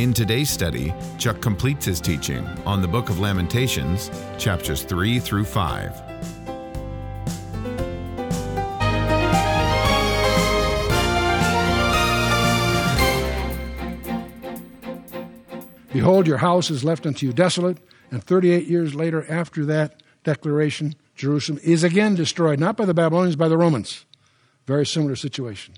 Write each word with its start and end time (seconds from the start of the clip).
In 0.00 0.14
today's 0.14 0.48
study, 0.48 0.94
Chuck 1.18 1.42
completes 1.42 1.84
his 1.84 2.00
teaching 2.00 2.42
on 2.64 2.80
the 2.80 2.88
book 2.88 3.10
of 3.10 3.20
Lamentations, 3.20 4.10
chapters 4.38 4.82
3 4.82 5.18
through 5.18 5.44
5. 5.44 6.02
Behold, 15.92 16.26
your 16.26 16.38
house 16.38 16.70
is 16.70 16.82
left 16.82 17.04
unto 17.04 17.26
you 17.26 17.34
desolate. 17.34 17.76
And 18.10 18.24
38 18.24 18.66
years 18.66 18.94
later, 18.94 19.30
after 19.30 19.66
that 19.66 20.02
declaration, 20.24 20.94
Jerusalem 21.14 21.60
is 21.62 21.84
again 21.84 22.14
destroyed, 22.14 22.58
not 22.58 22.78
by 22.78 22.86
the 22.86 22.94
Babylonians, 22.94 23.36
by 23.36 23.48
the 23.48 23.58
Romans. 23.58 24.06
Very 24.66 24.86
similar 24.86 25.14
situation. 25.14 25.74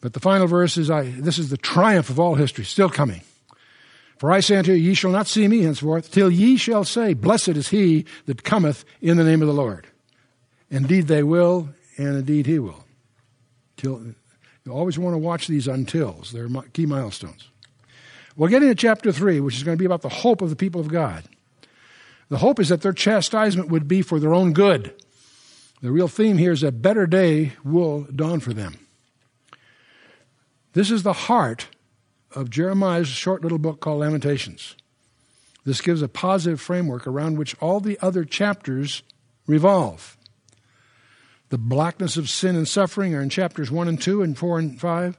But 0.00 0.12
the 0.12 0.20
final 0.20 0.46
verse 0.46 0.76
is 0.76 0.90
I, 0.90 1.04
this 1.04 1.38
is 1.38 1.50
the 1.50 1.56
triumph 1.56 2.10
of 2.10 2.20
all 2.20 2.36
history, 2.36 2.64
still 2.64 2.88
coming. 2.88 3.22
For 4.18 4.32
I 4.32 4.40
say 4.40 4.56
unto 4.56 4.72
you, 4.72 4.78
ye 4.78 4.94
shall 4.94 5.10
not 5.10 5.28
see 5.28 5.46
me 5.46 5.62
henceforth, 5.62 6.10
till 6.10 6.30
ye 6.30 6.56
shall 6.56 6.84
say, 6.84 7.14
Blessed 7.14 7.50
is 7.50 7.68
he 7.68 8.04
that 8.26 8.42
cometh 8.42 8.84
in 9.00 9.16
the 9.16 9.24
name 9.24 9.42
of 9.42 9.48
the 9.48 9.54
Lord. 9.54 9.86
Indeed 10.70 11.06
they 11.06 11.22
will, 11.22 11.70
and 11.96 12.16
indeed 12.16 12.46
he 12.46 12.58
will. 12.58 12.84
Till, 13.76 14.14
you 14.64 14.72
always 14.72 14.98
want 14.98 15.14
to 15.14 15.18
watch 15.18 15.46
these 15.46 15.66
untils. 15.66 16.30
They're 16.32 16.48
key 16.72 16.86
milestones. 16.86 17.48
We'll 18.36 18.50
get 18.50 18.62
into 18.62 18.74
chapter 18.74 19.12
3, 19.12 19.40
which 19.40 19.56
is 19.56 19.62
going 19.62 19.76
to 19.76 19.80
be 19.80 19.86
about 19.86 20.02
the 20.02 20.08
hope 20.08 20.42
of 20.42 20.50
the 20.50 20.56
people 20.56 20.80
of 20.80 20.88
God. 20.88 21.24
The 22.28 22.38
hope 22.38 22.60
is 22.60 22.68
that 22.68 22.82
their 22.82 22.92
chastisement 22.92 23.70
would 23.70 23.88
be 23.88 24.02
for 24.02 24.20
their 24.20 24.34
own 24.34 24.52
good. 24.52 24.94
The 25.80 25.90
real 25.90 26.08
theme 26.08 26.38
here 26.38 26.52
is 26.52 26.60
that 26.60 26.82
better 26.82 27.06
day 27.06 27.52
will 27.64 28.02
dawn 28.02 28.40
for 28.40 28.52
them. 28.52 28.78
This 30.78 30.92
is 30.92 31.02
the 31.02 31.12
heart 31.12 31.66
of 32.36 32.50
Jeremiah's 32.50 33.08
short 33.08 33.42
little 33.42 33.58
book 33.58 33.80
called 33.80 33.98
Lamentations. 33.98 34.76
This 35.64 35.80
gives 35.80 36.02
a 36.02 36.08
positive 36.08 36.60
framework 36.60 37.04
around 37.04 37.36
which 37.36 37.56
all 37.60 37.80
the 37.80 37.98
other 38.00 38.24
chapters 38.24 39.02
revolve. 39.48 40.16
The 41.48 41.58
blackness 41.58 42.16
of 42.16 42.30
sin 42.30 42.54
and 42.54 42.68
suffering 42.68 43.12
are 43.16 43.20
in 43.20 43.28
chapters 43.28 43.72
1 43.72 43.88
and 43.88 44.00
2 44.00 44.22
and 44.22 44.38
4 44.38 44.58
and 44.60 44.80
5 44.80 45.18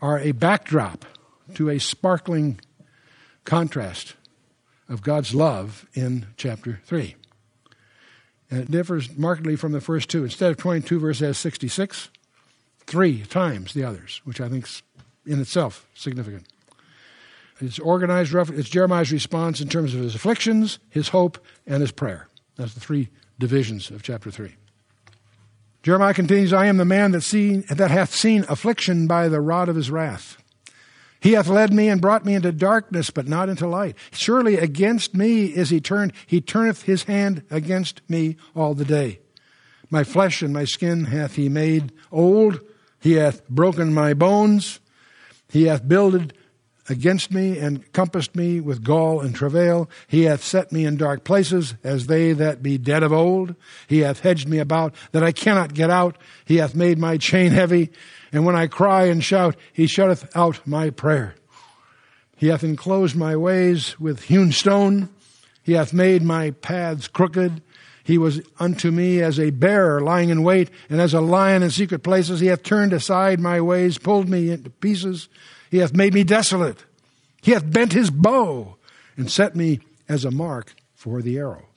are 0.00 0.18
a 0.18 0.32
backdrop 0.32 1.04
to 1.54 1.70
a 1.70 1.78
sparkling 1.78 2.58
contrast 3.44 4.16
of 4.88 5.00
God's 5.00 5.32
love 5.32 5.86
in 5.94 6.26
chapter 6.36 6.80
3. 6.86 7.14
And 8.50 8.62
it 8.62 8.70
differs 8.72 9.16
markedly 9.16 9.54
from 9.54 9.70
the 9.70 9.80
first 9.80 10.10
two. 10.10 10.24
Instead 10.24 10.50
of 10.50 10.56
22 10.56 10.98
verses, 10.98 11.38
66, 11.38 12.08
three 12.86 13.22
times 13.22 13.74
the 13.74 13.84
others, 13.84 14.20
which 14.24 14.40
I 14.40 14.48
think 14.48 14.64
is 14.64 14.82
in 15.26 15.40
itself 15.40 15.86
significant. 15.94 16.46
It's 17.60 17.78
organized, 17.78 18.34
it's 18.34 18.68
Jeremiah's 18.68 19.12
response 19.12 19.60
in 19.60 19.68
terms 19.68 19.94
of 19.94 20.00
his 20.00 20.14
afflictions, 20.14 20.78
his 20.90 21.08
hope, 21.08 21.38
and 21.66 21.80
his 21.80 21.92
prayer. 21.92 22.28
That's 22.56 22.74
the 22.74 22.80
three 22.80 23.08
divisions 23.38 23.90
of 23.90 24.02
chapter 24.02 24.30
3. 24.30 24.56
Jeremiah 25.82 26.14
continues, 26.14 26.52
I 26.52 26.66
am 26.66 26.76
the 26.76 26.84
man 26.84 27.12
that, 27.12 27.22
seen, 27.22 27.64
that 27.68 27.90
hath 27.90 28.14
seen 28.14 28.44
affliction 28.48 29.06
by 29.06 29.28
the 29.28 29.40
rod 29.40 29.68
of 29.68 29.76
his 29.76 29.90
wrath. 29.90 30.38
He 31.20 31.32
hath 31.32 31.48
led 31.48 31.72
me 31.72 31.88
and 31.88 32.00
brought 32.00 32.24
me 32.24 32.34
into 32.34 32.50
darkness, 32.50 33.10
but 33.10 33.28
not 33.28 33.48
into 33.48 33.68
light. 33.68 33.96
Surely 34.10 34.58
against 34.58 35.14
me 35.14 35.46
is 35.46 35.70
he 35.70 35.80
turned. 35.80 36.12
He 36.26 36.40
turneth 36.40 36.82
his 36.82 37.04
hand 37.04 37.44
against 37.48 38.00
me 38.08 38.36
all 38.56 38.74
the 38.74 38.84
day. 38.84 39.20
My 39.88 40.02
flesh 40.02 40.42
and 40.42 40.52
my 40.52 40.64
skin 40.64 41.04
hath 41.04 41.34
he 41.34 41.48
made 41.48 41.92
old. 42.10 42.60
He 43.02 43.14
hath 43.14 43.46
broken 43.48 43.92
my 43.92 44.14
bones. 44.14 44.78
He 45.48 45.64
hath 45.64 45.86
builded 45.86 46.34
against 46.88 47.32
me 47.32 47.58
and 47.58 47.90
compassed 47.92 48.36
me 48.36 48.60
with 48.60 48.84
gall 48.84 49.20
and 49.20 49.34
travail. 49.34 49.90
He 50.06 50.22
hath 50.22 50.44
set 50.44 50.70
me 50.70 50.84
in 50.84 50.96
dark 50.96 51.24
places 51.24 51.74
as 51.82 52.06
they 52.06 52.32
that 52.32 52.62
be 52.62 52.78
dead 52.78 53.02
of 53.02 53.12
old. 53.12 53.56
He 53.88 54.00
hath 54.00 54.20
hedged 54.20 54.48
me 54.48 54.58
about 54.58 54.94
that 55.10 55.24
I 55.24 55.32
cannot 55.32 55.74
get 55.74 55.90
out. 55.90 56.16
He 56.44 56.58
hath 56.58 56.76
made 56.76 56.98
my 56.98 57.16
chain 57.16 57.50
heavy. 57.50 57.90
And 58.32 58.44
when 58.46 58.54
I 58.54 58.68
cry 58.68 59.06
and 59.06 59.22
shout, 59.22 59.56
he 59.72 59.88
shutteth 59.88 60.34
out 60.36 60.64
my 60.64 60.90
prayer. 60.90 61.34
He 62.36 62.48
hath 62.48 62.62
enclosed 62.62 63.16
my 63.16 63.36
ways 63.36 63.98
with 63.98 64.24
hewn 64.24 64.52
stone. 64.52 65.08
He 65.64 65.72
hath 65.72 65.92
made 65.92 66.22
my 66.22 66.52
paths 66.52 67.08
crooked. 67.08 67.62
He 68.04 68.18
was 68.18 68.40
unto 68.58 68.90
me 68.90 69.20
as 69.20 69.38
a 69.38 69.50
bear 69.50 70.00
lying 70.00 70.30
in 70.30 70.42
wait, 70.42 70.70
and 70.90 71.00
as 71.00 71.14
a 71.14 71.20
lion 71.20 71.62
in 71.62 71.70
secret 71.70 72.02
places. 72.02 72.40
He 72.40 72.48
hath 72.48 72.62
turned 72.62 72.92
aside 72.92 73.38
my 73.38 73.60
ways, 73.60 73.98
pulled 73.98 74.28
me 74.28 74.50
into 74.50 74.70
pieces. 74.70 75.28
He 75.70 75.78
hath 75.78 75.94
made 75.94 76.14
me 76.14 76.24
desolate. 76.24 76.84
He 77.42 77.52
hath 77.52 77.70
bent 77.70 77.92
his 77.92 78.10
bow 78.10 78.76
and 79.16 79.30
set 79.30 79.54
me 79.54 79.80
as 80.08 80.24
a 80.24 80.30
mark 80.30 80.74
for 80.94 81.22
the 81.22 81.38
arrow. 81.38 81.68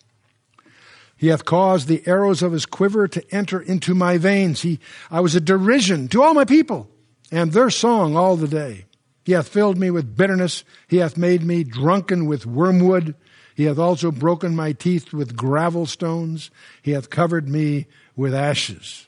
He 1.17 1.27
hath 1.27 1.45
caused 1.45 1.87
the 1.87 2.03
arrows 2.05 2.43
of 2.43 2.51
his 2.51 2.65
quiver 2.65 3.07
to 3.07 3.23
enter 3.33 3.61
into 3.61 3.95
my 3.95 4.17
veins. 4.17 4.61
He, 4.61 4.79
I 5.09 5.21
was 5.21 5.33
a 5.33 5.41
derision 5.41 6.07
to 6.09 6.21
all 6.21 6.33
my 6.33 6.45
people, 6.45 6.89
and 7.31 7.51
their 7.51 7.69
song 7.69 8.15
all 8.15 8.35
the 8.35 8.47
day. 8.47 8.85
He 9.23 9.31
hath 9.31 9.47
filled 9.47 9.77
me 9.77 9.89
with 9.89 10.15
bitterness. 10.15 10.63
He 10.87 10.97
hath 10.97 11.17
made 11.17 11.43
me 11.43 11.63
drunken 11.63 12.25
with 12.25 12.45
wormwood. 12.45 13.15
He 13.55 13.63
hath 13.63 13.79
also 13.79 14.11
broken 14.11 14.55
my 14.55 14.73
teeth 14.73 15.13
with 15.13 15.35
gravel 15.35 15.85
stones. 15.85 16.51
He 16.81 16.91
hath 16.91 17.09
covered 17.09 17.47
me 17.47 17.87
with 18.15 18.35
ashes. 18.35 19.07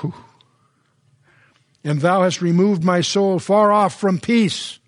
Whew. 0.00 0.14
And 1.82 2.00
thou 2.00 2.24
hast 2.24 2.42
removed 2.42 2.84
my 2.84 3.00
soul 3.00 3.38
far 3.38 3.72
off 3.72 3.98
from 3.98 4.20
peace. 4.20 4.78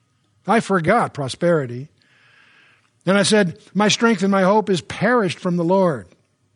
I 0.46 0.60
forgot 0.60 1.14
prosperity. 1.14 1.88
And 3.06 3.16
I 3.16 3.22
said, 3.22 3.58
My 3.72 3.88
strength 3.88 4.22
and 4.22 4.30
my 4.30 4.42
hope 4.42 4.68
is 4.68 4.82
perished 4.82 5.38
from 5.38 5.56
the 5.56 5.64
Lord. 5.64 6.06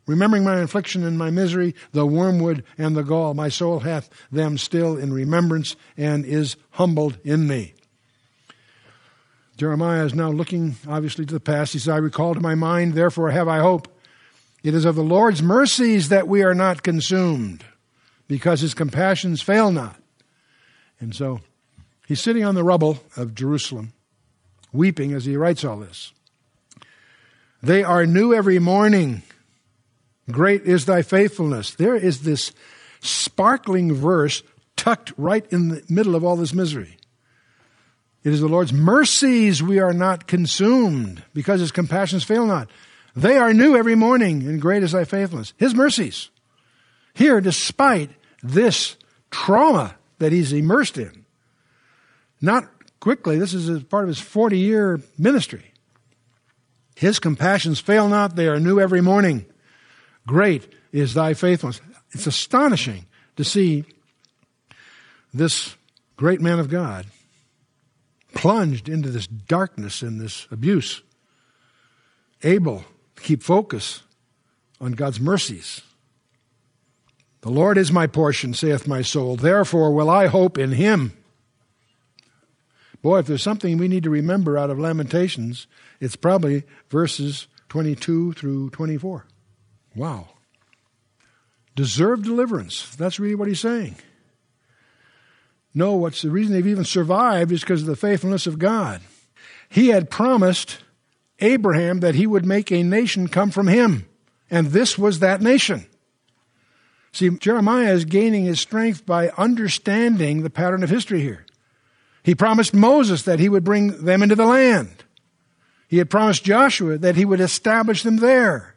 Remembering 0.07 0.45
my 0.45 0.59
affliction 0.59 1.05
and 1.05 1.17
my 1.17 1.31
misery, 1.31 1.75
the 1.93 2.05
wormwood 2.05 2.65
and 2.77 2.97
the 2.97 3.05
gall, 3.05 3.35
my 3.35 3.49
soul 3.49 3.81
hath 3.81 4.11
them 4.31 4.59
still 4.59 4.97
in 4.97 5.13
remembrance 5.13 5.77
and 5.97 6.27
is 6.27 6.57
humbled 6.71 7.19
in 7.25 7.47
me. 7.47 7.75
Jeremiah 9.63 10.05
is 10.05 10.13
now 10.13 10.29
looking 10.29 10.75
obviously 10.89 11.25
to 11.25 11.35
the 11.35 11.39
past. 11.39 11.73
He 11.73 11.79
says, 11.79 11.91
I 11.91 11.99
recall 11.99 12.35
to 12.35 12.41
my 12.41 12.57
mind, 12.57 12.95
therefore 12.95 13.31
have 13.31 13.47
I 13.47 13.61
hope. 13.61 13.87
It 14.65 14.75
is 14.75 14.85
of 14.85 14.97
the 14.97 15.05
Lord's 15.05 15.41
mercies 15.41 16.09
that 16.09 16.27
we 16.27 16.43
are 16.43 16.53
not 16.53 16.83
consumed, 16.83 17.65
because 18.27 18.61
his 18.61 18.75
compassions 18.75 19.41
fail 19.41 19.71
not. 19.71 19.95
And 20.99 21.15
so 21.15 21.43
he's 22.09 22.21
sitting 22.21 22.43
on 22.43 22.57
the 22.57 22.65
rubble 22.65 23.05
of 23.17 23.37
Jerusalem, 23.37 23.93
weeping 24.73 25.13
as 25.13 25.27
he 25.27 25.37
writes 25.37 25.65
all 25.65 25.77
this. 25.77 26.13
They 27.63 27.85
are 27.85 28.05
new 28.05 28.35
every 28.35 28.59
morning. 28.59 29.23
Great 30.29 30.63
is 30.63 30.87
thy 30.87 31.03
faithfulness. 31.03 31.73
There 31.73 31.95
is 31.95 32.23
this 32.23 32.51
sparkling 32.99 33.95
verse 33.95 34.43
tucked 34.75 35.13
right 35.17 35.47
in 35.53 35.69
the 35.69 35.85
middle 35.89 36.17
of 36.17 36.25
all 36.25 36.35
this 36.35 36.53
misery. 36.53 36.97
It 38.25 38.33
is 38.33 38.41
the 38.41 38.49
Lord's 38.49 38.73
mercies 38.73 39.63
we 39.63 39.81
are 39.81 39.93
not 39.93 40.27
consumed 40.27 41.25
because 41.35 41.61
his 41.61 41.73
compassions 41.73 42.23
fail 42.23 42.47
not. 42.47 42.71
They 43.17 43.37
are 43.37 43.53
new 43.53 43.77
every 43.77 43.95
morning 43.95 44.47
and 44.47 44.61
great 44.61 44.83
is 44.83 44.93
thy 44.93 45.05
faithfulness. 45.05 45.53
His 45.57 45.75
mercies. 45.75 46.31
Here, 47.15 47.41
despite 47.41 48.11
this 48.43 48.97
trauma 49.31 49.97
that 50.19 50.33
he's 50.33 50.53
immersed 50.53 50.99
in, 50.99 51.27
not 52.41 52.69
quickly, 53.01 53.39
this 53.39 53.55
is 53.55 53.83
part 53.85 54.05
of 54.05 54.09
his 54.09 54.21
40 54.21 54.59
year 54.59 55.01
ministry. 55.19 55.73
His 56.95 57.19
compassions 57.19 57.81
fail 57.81 58.09
not, 58.09 58.37
they 58.37 58.47
are 58.47 58.61
new 58.61 58.79
every 58.79 59.01
morning. 59.01 59.47
Great 60.27 60.73
is 60.93 61.15
thy 61.15 61.35
faithfulness. 61.35 61.81
It's 62.13 62.27
astonishing 62.27 63.07
to 63.37 63.45
see 63.45 63.85
this 65.35 65.75
great 66.17 66.41
man 66.41 66.61
of 66.61 66.69
God 66.69 67.07
plunged 68.35 68.89
into 68.89 69.11
this 69.11 69.27
darkness 69.27 70.03
and 70.03 70.21
this 70.21 70.47
abuse, 70.51 71.03
able 72.43 72.85
to 73.17 73.23
keep 73.23 73.43
focus 73.43 74.03
on 74.81 74.93
God's 74.93 75.21
mercies. 75.21 75.83
The 77.43 77.51
Lord 77.51 77.77
is 77.77 77.91
my 77.91 78.07
portion, 78.07 78.55
saith 78.55 78.87
my 78.87 79.03
soul. 79.03 79.37
Therefore 79.37 79.93
will 79.93 80.11
I 80.11 80.27
hope 80.27 80.59
in 80.59 80.73
him. 80.73 81.13
Boy, 83.03 83.19
if 83.19 83.27
there's 83.27 83.43
something 83.43 83.79
we 83.79 83.89
need 83.89 84.05
to 84.05 84.11
remember 84.11 84.57
out 84.57 84.71
of 84.71 84.79
Lamentations, 84.79 85.67
it's 86.01 86.15
probably 86.15 86.63
verses 86.89 87.49
22 87.69 88.35
through 88.35 88.71
24. 88.71 89.27
Wow. 89.97 90.29
Deserved 91.75 92.25
deliverance. 92.25 92.95
That's 92.97 93.19
really 93.19 93.35
what 93.35 93.49
he's 93.49 93.61
saying. 93.61 93.97
No, 95.75 95.95
what's 95.95 96.23
the 96.23 96.31
reason 96.31 96.53
they've 96.53 96.67
even 96.67 96.85
survived 96.85 97.53
is 97.53 97.61
because 97.61 97.83
of 97.83 97.87
the 97.87 97.97
faithfulness 97.97 98.47
of 98.47 98.59
God. 98.59 99.01
He 99.69 99.89
had 99.89 100.11
promised 100.11 100.79
Abraham 101.41 102.01
that 102.01 102.15
he 102.15 102.27
would 102.27 102.45
make 102.45 102.71
a 102.71 102.83
nation 102.83 103.29
come 103.29 103.51
from 103.51 103.69
him, 103.69 104.07
and 104.51 104.69
this 104.69 104.99
was 104.99 105.19
that 105.19 105.41
nation. 105.41 105.87
See, 107.13 107.31
Jeremiah 107.31 107.93
is 107.93 108.05
gaining 108.05 108.45
his 108.45 108.61
strength 108.61 109.05
by 109.05 109.31
understanding 109.31 110.43
the 110.43 110.51
pattern 110.51 110.83
of 110.83 110.91
history 110.91 111.21
here. 111.21 111.45
He 112.23 112.35
promised 112.35 112.73
Moses 112.73 113.23
that 113.23 113.39
he 113.39 113.49
would 113.49 113.65
bring 113.65 114.05
them 114.05 114.23
into 114.23 114.37
the 114.37 114.47
land. 114.47 115.05
He 115.89 115.99
had 115.99 116.09
promised 116.09 116.45
Joshua 116.45 116.97
that 116.99 117.17
he 117.17 117.25
would 117.25 117.41
establish 117.41 118.03
them 118.03 118.17
there. 118.17 118.75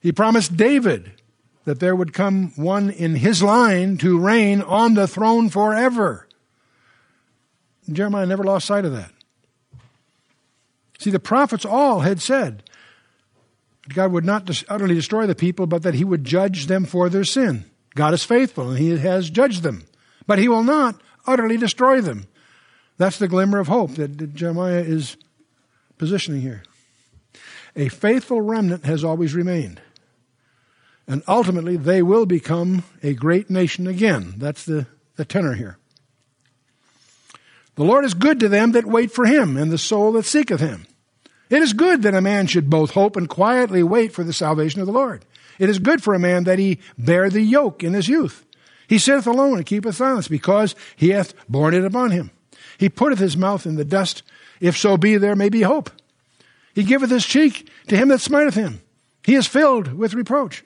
He 0.00 0.12
promised 0.12 0.56
David 0.56 1.22
that 1.64 1.80
there 1.80 1.96
would 1.96 2.12
come 2.12 2.52
one 2.56 2.90
in 2.90 3.16
his 3.16 3.42
line 3.42 3.96
to 3.98 4.18
reign 4.18 4.60
on 4.62 4.94
the 4.94 5.08
throne 5.08 5.48
forever. 5.48 6.28
Jeremiah 7.90 8.26
never 8.26 8.44
lost 8.44 8.66
sight 8.66 8.84
of 8.84 8.92
that. 8.92 9.12
See, 10.98 11.10
the 11.10 11.20
prophets 11.20 11.64
all 11.64 12.00
had 12.00 12.20
said 12.20 12.62
that 13.86 13.94
God 13.94 14.12
would 14.12 14.24
not 14.24 14.48
utterly 14.68 14.94
destroy 14.94 15.26
the 15.26 15.34
people, 15.34 15.66
but 15.66 15.82
that 15.82 15.94
he 15.94 16.04
would 16.04 16.24
judge 16.24 16.66
them 16.66 16.84
for 16.84 17.08
their 17.08 17.24
sin. 17.24 17.64
God 17.94 18.14
is 18.14 18.24
faithful 18.24 18.70
and 18.70 18.78
he 18.78 18.96
has 18.98 19.30
judged 19.30 19.62
them, 19.62 19.84
but 20.26 20.38
he 20.38 20.48
will 20.48 20.64
not 20.64 21.00
utterly 21.26 21.56
destroy 21.56 22.00
them. 22.00 22.26
That's 22.96 23.18
the 23.18 23.28
glimmer 23.28 23.58
of 23.58 23.68
hope 23.68 23.94
that 23.96 24.34
Jeremiah 24.34 24.80
is 24.80 25.16
positioning 25.98 26.40
here. 26.40 26.62
A 27.76 27.88
faithful 27.88 28.40
remnant 28.40 28.84
has 28.84 29.02
always 29.02 29.34
remained. 29.34 29.80
And 31.06 31.22
ultimately, 31.28 31.76
they 31.76 32.02
will 32.02 32.26
become 32.26 32.84
a 33.02 33.12
great 33.14 33.50
nation 33.50 33.86
again. 33.86 34.34
That's 34.38 34.64
the, 34.64 34.86
the 35.16 35.24
tenor 35.24 35.54
here. 35.54 35.78
The 37.74 37.84
Lord 37.84 38.04
is 38.04 38.14
good 38.14 38.40
to 38.40 38.48
them 38.48 38.72
that 38.72 38.86
wait 38.86 39.10
for 39.10 39.26
him, 39.26 39.56
and 39.56 39.70
the 39.70 39.78
soul 39.78 40.12
that 40.12 40.24
seeketh 40.24 40.60
him. 40.60 40.86
It 41.50 41.60
is 41.60 41.72
good 41.72 42.02
that 42.02 42.14
a 42.14 42.20
man 42.20 42.46
should 42.46 42.70
both 42.70 42.92
hope 42.92 43.16
and 43.16 43.28
quietly 43.28 43.82
wait 43.82 44.12
for 44.12 44.24
the 44.24 44.32
salvation 44.32 44.80
of 44.80 44.86
the 44.86 44.92
Lord. 44.92 45.24
It 45.58 45.68
is 45.68 45.78
good 45.78 46.02
for 46.02 46.14
a 46.14 46.18
man 46.18 46.44
that 46.44 46.58
he 46.58 46.80
bear 46.96 47.28
the 47.28 47.42
yoke 47.42 47.84
in 47.84 47.92
his 47.92 48.08
youth. 48.08 48.44
He 48.88 48.98
sitteth 48.98 49.26
alone 49.26 49.56
and 49.56 49.66
keepeth 49.66 49.96
silence, 49.96 50.28
because 50.28 50.74
he 50.96 51.10
hath 51.10 51.34
borne 51.48 51.74
it 51.74 51.84
upon 51.84 52.12
him. 52.12 52.30
He 52.78 52.88
putteth 52.88 53.18
his 53.18 53.36
mouth 53.36 53.66
in 53.66 53.76
the 53.76 53.84
dust, 53.84 54.22
if 54.60 54.76
so 54.76 54.96
be 54.96 55.16
there 55.16 55.36
may 55.36 55.48
be 55.48 55.62
hope. 55.62 55.90
He 56.74 56.82
giveth 56.82 57.10
his 57.10 57.26
cheek 57.26 57.68
to 57.88 57.96
him 57.96 58.08
that 58.08 58.20
smiteth 58.20 58.54
him. 58.54 58.80
He 59.22 59.34
is 59.34 59.46
filled 59.46 59.94
with 59.94 60.14
reproach. 60.14 60.64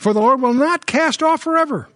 For 0.00 0.14
the 0.14 0.20
Lord 0.20 0.40
will 0.40 0.54
not 0.54 0.86
cast 0.86 1.22
off 1.22 1.42
forever. 1.42 1.86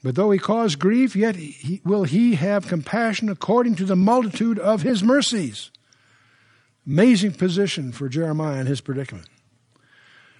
But 0.00 0.14
though 0.14 0.30
he 0.30 0.38
cause 0.38 0.76
grief, 0.76 1.16
yet 1.16 1.34
he, 1.34 1.80
will 1.84 2.04
he 2.04 2.36
have 2.36 2.68
compassion 2.68 3.28
according 3.28 3.74
to 3.76 3.84
the 3.84 3.96
multitude 3.96 4.60
of 4.60 4.82
his 4.82 5.02
mercies. 5.02 5.72
Amazing 6.86 7.32
position 7.32 7.90
for 7.90 8.08
Jeremiah 8.08 8.60
in 8.60 8.68
his 8.68 8.80
predicament. 8.80 9.26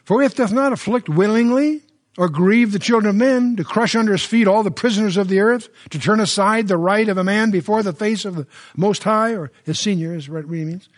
For 0.05 0.23
if 0.23 0.37
doth 0.37 0.53
not 0.53 0.73
afflict 0.73 1.09
willingly, 1.09 1.83
or 2.17 2.29
grieve 2.29 2.71
the 2.71 2.79
children 2.79 3.11
of 3.11 3.17
men, 3.17 3.57
to 3.57 3.65
crush 3.65 3.97
under 3.97 4.13
his 4.13 4.25
feet 4.25 4.47
all 4.47 4.63
the 4.63 4.71
prisoners 4.71 5.17
of 5.17 5.27
the 5.27 5.41
earth, 5.41 5.71
to 5.91 5.99
turn 5.99 6.21
aside 6.21 6.69
the 6.69 6.77
right 6.77 7.09
of 7.09 7.19
a 7.19 7.25
man 7.25 7.51
before 7.51 7.83
the 7.83 7.93
face 7.93 8.25
of 8.25 8.37
the 8.37 8.47
Most 8.77 9.03
High, 9.03 9.35
or 9.35 9.51
his 9.65 9.81
senior 9.81 10.15
is 10.15 10.29
what 10.29 10.45
it 10.45 10.47
really 10.47 10.67
means, 10.67 10.89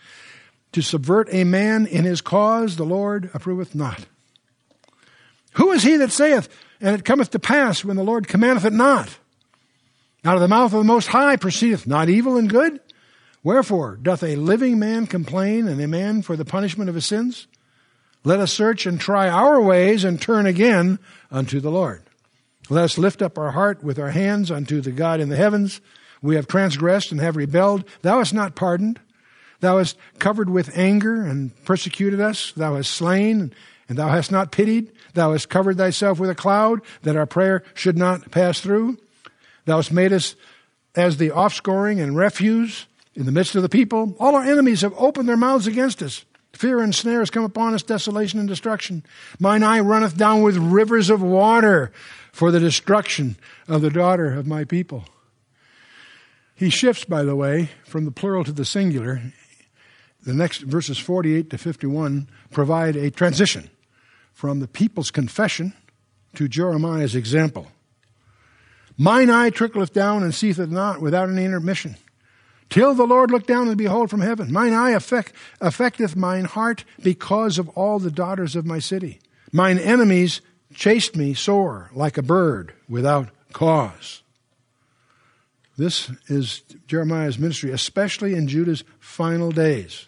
to 0.73 0.83
subvert 0.83 1.29
a 1.31 1.45
man 1.45 1.87
in 1.87 2.03
his 2.03 2.21
cause, 2.21 2.75
the 2.75 2.83
Lord 2.83 3.31
approveth 3.33 3.73
not. 3.73 4.05
Who 5.55 5.71
is 5.71 5.83
he 5.83 5.97
that 5.97 6.11
saith, 6.11 6.49
and 6.79 6.95
it 6.95 7.05
cometh 7.05 7.31
to 7.31 7.39
pass 7.39 7.83
when 7.83 7.97
the 7.97 8.03
Lord 8.03 8.27
commandeth 8.27 8.65
it 8.65 8.73
not? 8.73 9.17
Out 10.23 10.35
of 10.35 10.41
the 10.41 10.47
mouth 10.47 10.73
of 10.73 10.79
the 10.79 10.83
Most 10.83 11.07
High 11.07 11.35
proceedeth 11.35 11.85
not 11.85 12.09
evil 12.09 12.37
and 12.37 12.49
good? 12.49 12.79
Wherefore 13.43 13.97
doth 14.01 14.23
a 14.23 14.35
living 14.35 14.79
man 14.79 15.05
complain, 15.05 15.67
and 15.67 15.79
a 15.79 15.87
man 15.87 16.23
for 16.23 16.35
the 16.35 16.45
punishment 16.45 16.89
of 16.89 16.95
his 16.95 17.05
sins? 17.05 17.47
Let 18.23 18.39
us 18.39 18.51
search 18.51 18.87
and 18.87 18.99
try 18.99 19.29
our 19.29 19.61
ways 19.61 20.03
and 20.03 20.19
turn 20.19 20.47
again 20.47 20.97
unto 21.31 21.59
the 21.59 21.69
Lord. 21.69 22.01
Let 22.69 22.83
us 22.83 22.97
lift 22.97 23.21
up 23.21 23.37
our 23.37 23.51
heart 23.51 23.83
with 23.83 23.99
our 23.99 24.09
hands 24.09 24.49
unto 24.49 24.81
the 24.81 24.91
God 24.91 25.19
in 25.19 25.29
the 25.29 25.35
heavens. 25.35 25.79
We 26.23 26.35
have 26.35 26.47
transgressed 26.47 27.11
and 27.11 27.21
have 27.21 27.35
rebelled. 27.35 27.85
Thou 28.01 28.17
hast 28.17 28.33
not 28.33 28.55
pardoned. 28.55 28.99
Thou 29.59 29.77
hast 29.77 29.95
covered 30.17 30.49
with 30.49 30.75
anger 30.75 31.21
and 31.21 31.55
persecuted 31.65 32.19
us. 32.19 32.51
Thou 32.53 32.75
hast 32.75 32.91
slain 32.91 33.53
and 33.87 33.97
thou 33.97 34.09
hast 34.09 34.31
not 34.31 34.51
pitied. 34.51 34.91
Thou 35.13 35.31
hast 35.33 35.49
covered 35.49 35.77
thyself 35.77 36.19
with 36.19 36.29
a 36.29 36.35
cloud 36.35 36.81
that 37.03 37.15
our 37.15 37.25
prayer 37.25 37.63
should 37.73 37.97
not 37.97 38.31
pass 38.31 38.59
through. 38.59 38.97
Thou 39.65 39.77
hast 39.77 39.91
made 39.91 40.13
us 40.13 40.35
as 40.95 41.17
the 41.17 41.31
offscoring 41.31 42.01
and 42.01 42.17
refuse 42.17 42.87
in 43.13 43.25
the 43.25 43.31
midst 43.31 43.55
of 43.55 43.61
the 43.61 43.69
people. 43.69 44.15
All 44.19 44.35
our 44.35 44.43
enemies 44.43 44.81
have 44.81 44.93
opened 44.97 45.29
their 45.29 45.37
mouths 45.37 45.67
against 45.67 46.01
us. 46.01 46.25
Fear 46.53 46.81
and 46.81 46.95
snares 46.95 47.29
come 47.29 47.43
upon 47.43 47.73
us, 47.73 47.83
desolation 47.83 48.39
and 48.39 48.47
destruction. 48.47 49.03
Mine 49.39 49.61
eye 49.61 49.81
runneth 49.81 50.15
down 50.15 50.41
with 50.41 50.57
rivers 50.57 51.09
of 51.09 51.21
water 51.21 51.91
for 52.31 52.49
the 52.49 52.61
destruction 52.61 53.35
of 53.67 53.81
the 53.81 53.89
daughter 53.89 54.33
of 54.33 54.47
my 54.47 54.63
people. 54.63 55.03
He 56.55 56.69
shifts, 56.69 57.03
by 57.03 57.23
the 57.23 57.35
way, 57.35 57.71
from 57.85 58.05
the 58.05 58.11
plural 58.11 58.45
to 58.45 58.53
the 58.53 58.63
singular. 58.63 59.21
The 60.23 60.33
next 60.33 60.61
verses 60.61 60.97
48 60.97 61.49
to 61.49 61.57
51 61.57 62.29
provide 62.51 62.95
a 62.95 63.11
transition 63.11 63.69
from 64.35 64.59
the 64.59 64.67
people's 64.67 65.09
confession 65.09 65.73
to 66.35 66.47
Jeremiah's 66.47 67.15
example. 67.15 67.71
Mine 68.97 69.29
eye 69.29 69.49
trickleth 69.49 69.93
down 69.93 70.21
and 70.21 70.35
seeth 70.35 70.59
not 70.59 71.01
without 71.01 71.29
any 71.29 71.45
intermission. 71.45 71.95
Till 72.69 72.93
the 72.93 73.07
Lord 73.07 73.31
look 73.31 73.47
down 73.47 73.69
and 73.69 73.77
behold 73.77 74.09
from 74.09 74.21
heaven. 74.21 74.51
Mine 74.51 74.73
eye 74.73 74.91
affect, 74.91 75.33
affecteth 75.61 76.15
mine 76.15 76.45
heart 76.45 76.83
because 77.01 77.57
of 77.57 77.69
all 77.69 77.97
the 77.97 78.11
daughters 78.11 78.55
of 78.55 78.65
my 78.65 78.79
city. 78.79 79.19
Mine 79.51 79.79
enemies 79.79 80.41
chased 80.73 81.15
me 81.15 81.33
sore 81.33 81.89
like 81.93 82.17
a 82.17 82.23
bird 82.23 82.73
without 82.89 83.29
cause. 83.53 84.21
This 85.77 86.11
is 86.27 86.61
Jeremiah's 86.87 87.39
ministry, 87.39 87.71
especially 87.71 88.33
in 88.33 88.47
Judah's 88.47 88.83
final 88.99 89.51
days. 89.51 90.07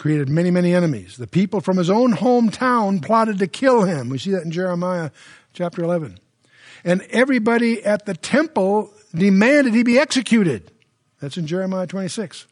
Created 0.00 0.30
many, 0.30 0.50
many 0.50 0.74
enemies. 0.74 1.18
The 1.18 1.26
people 1.26 1.60
from 1.60 1.76
his 1.76 1.90
own 1.90 2.14
hometown 2.14 3.04
plotted 3.04 3.38
to 3.38 3.46
kill 3.46 3.82
him. 3.82 4.08
We 4.08 4.16
see 4.16 4.30
that 4.30 4.44
in 4.44 4.50
Jeremiah 4.50 5.10
chapter 5.52 5.84
11. 5.84 6.18
And 6.84 7.02
everybody 7.10 7.84
at 7.84 8.06
the 8.06 8.14
temple 8.14 8.94
demanded 9.14 9.74
he 9.74 9.82
be 9.82 9.98
executed. 9.98 10.72
That's 11.20 11.36
in 11.36 11.46
Jeremiah 11.46 11.86
26. 11.86 12.46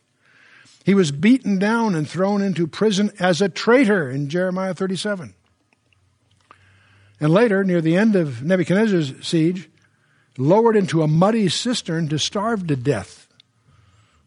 He 0.85 0.93
was 0.93 1.11
beaten 1.11 1.59
down 1.59 1.95
and 1.95 2.07
thrown 2.07 2.43
into 2.43 2.67
prison 2.67 3.12
as 3.19 3.40
a 3.40 3.49
traitor 3.49 4.11
in 4.11 4.28
Jeremiah 4.28 4.75
37. 4.75 5.33
And 7.19 7.33
later, 7.33 7.64
near 7.64 7.81
the 7.81 7.97
end 7.97 8.14
of 8.14 8.43
Nebuchadnezzar's 8.43 9.26
siege, 9.26 9.71
lowered 10.37 10.76
into 10.76 11.00
a 11.00 11.09
muddy 11.09 11.49
cistern 11.49 12.09
to 12.09 12.19
starve 12.19 12.67
to 12.67 12.76
death. 12.76 13.26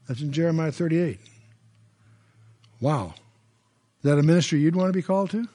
That's 0.08 0.22
in 0.22 0.32
Jeremiah 0.32 0.72
38. 0.72 1.20
Wow. 2.82 3.14
Is 4.00 4.04
that 4.04 4.20
a 4.20 4.24
ministry 4.24 4.60
you'd 4.60 4.76
want 4.76 4.90
to 4.90 4.98
be 4.98 5.04
called 5.04 5.30
to? 5.30 5.48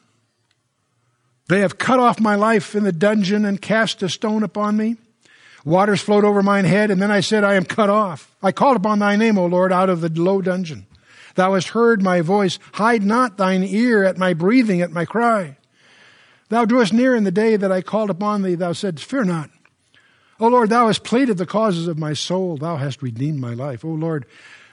They 1.49 1.61
have 1.61 1.79
cut 1.79 2.01
off 2.01 2.19
my 2.21 2.37
life 2.37 2.75
in 2.75 2.85
the 2.85 2.93
dungeon 2.93 3.45
and 3.45 3.61
cast 3.61 4.03
a 4.03 4.09
stone 4.09 4.43
upon 4.43 4.77
me. 4.77 4.97
Waters 5.65 6.01
flowed 6.01 6.25
over 6.25 6.43
mine 6.43 6.65
head, 6.65 6.93
and 6.93 7.03
then 7.03 7.11
I 7.11 7.21
said, 7.21 7.43
I 7.43 7.55
am 7.55 7.65
cut 7.65 7.91
off. 7.91 8.35
I 8.43 8.53
called 8.53 8.77
upon 8.77 9.01
thy 9.01 9.17
name, 9.17 9.37
O 9.37 9.47
Lord, 9.47 9.73
out 9.73 9.91
of 9.91 10.01
the 10.01 10.09
low 10.09 10.41
dungeon. 10.41 10.87
Thou 11.35 11.55
hast 11.55 11.69
heard 11.69 12.03
my 12.03 12.21
voice. 12.21 12.59
Hide 12.75 13.03
not 13.03 13.37
thine 13.37 13.65
ear 13.65 14.05
at 14.05 14.17
my 14.17 14.33
breathing, 14.33 14.81
at 14.81 14.93
my 14.93 15.05
cry. 15.05 15.57
Thou 16.49 16.65
drewest 16.65 16.93
near 16.93 17.17
in 17.17 17.25
the 17.25 17.33
day 17.33 17.57
that 17.57 17.73
I 17.73 17.83
called 17.83 18.11
upon 18.11 18.43
thee. 18.43 18.55
Thou 18.55 18.73
saidst, 18.73 19.05
Fear 19.05 19.25
not. 19.25 19.51
O 20.39 20.49
Lord, 20.49 20.71
thou 20.71 20.87
hast 20.87 21.03
pleaded 21.03 21.39
the 21.39 21.47
causes 21.47 21.89
of 21.89 21.99
my 21.99 22.13
soul. 22.13 22.57
Thou 22.57 22.77
hast 22.77 23.03
redeemed 23.03 23.41
my 23.41 23.55
life. 23.55 23.85
O 23.85 23.89
Lord, 23.89 24.27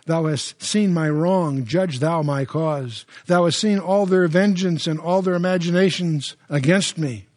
thou 0.06 0.26
hast 0.26 0.62
seen 0.62 0.94
my 0.94 1.10
wrong. 1.10 1.66
Judge 1.66 2.00
thou 2.00 2.22
my 2.22 2.46
cause. 2.46 3.06
Thou 3.28 3.46
hast 3.46 3.60
seen 3.60 3.80
all 3.80 4.06
their 4.06 4.28
vengeance 4.28 4.88
and 4.88 5.00
all 5.00 5.22
their 5.22 5.36
imaginations 5.36 6.36
against 6.50 6.98
me. 6.98 7.28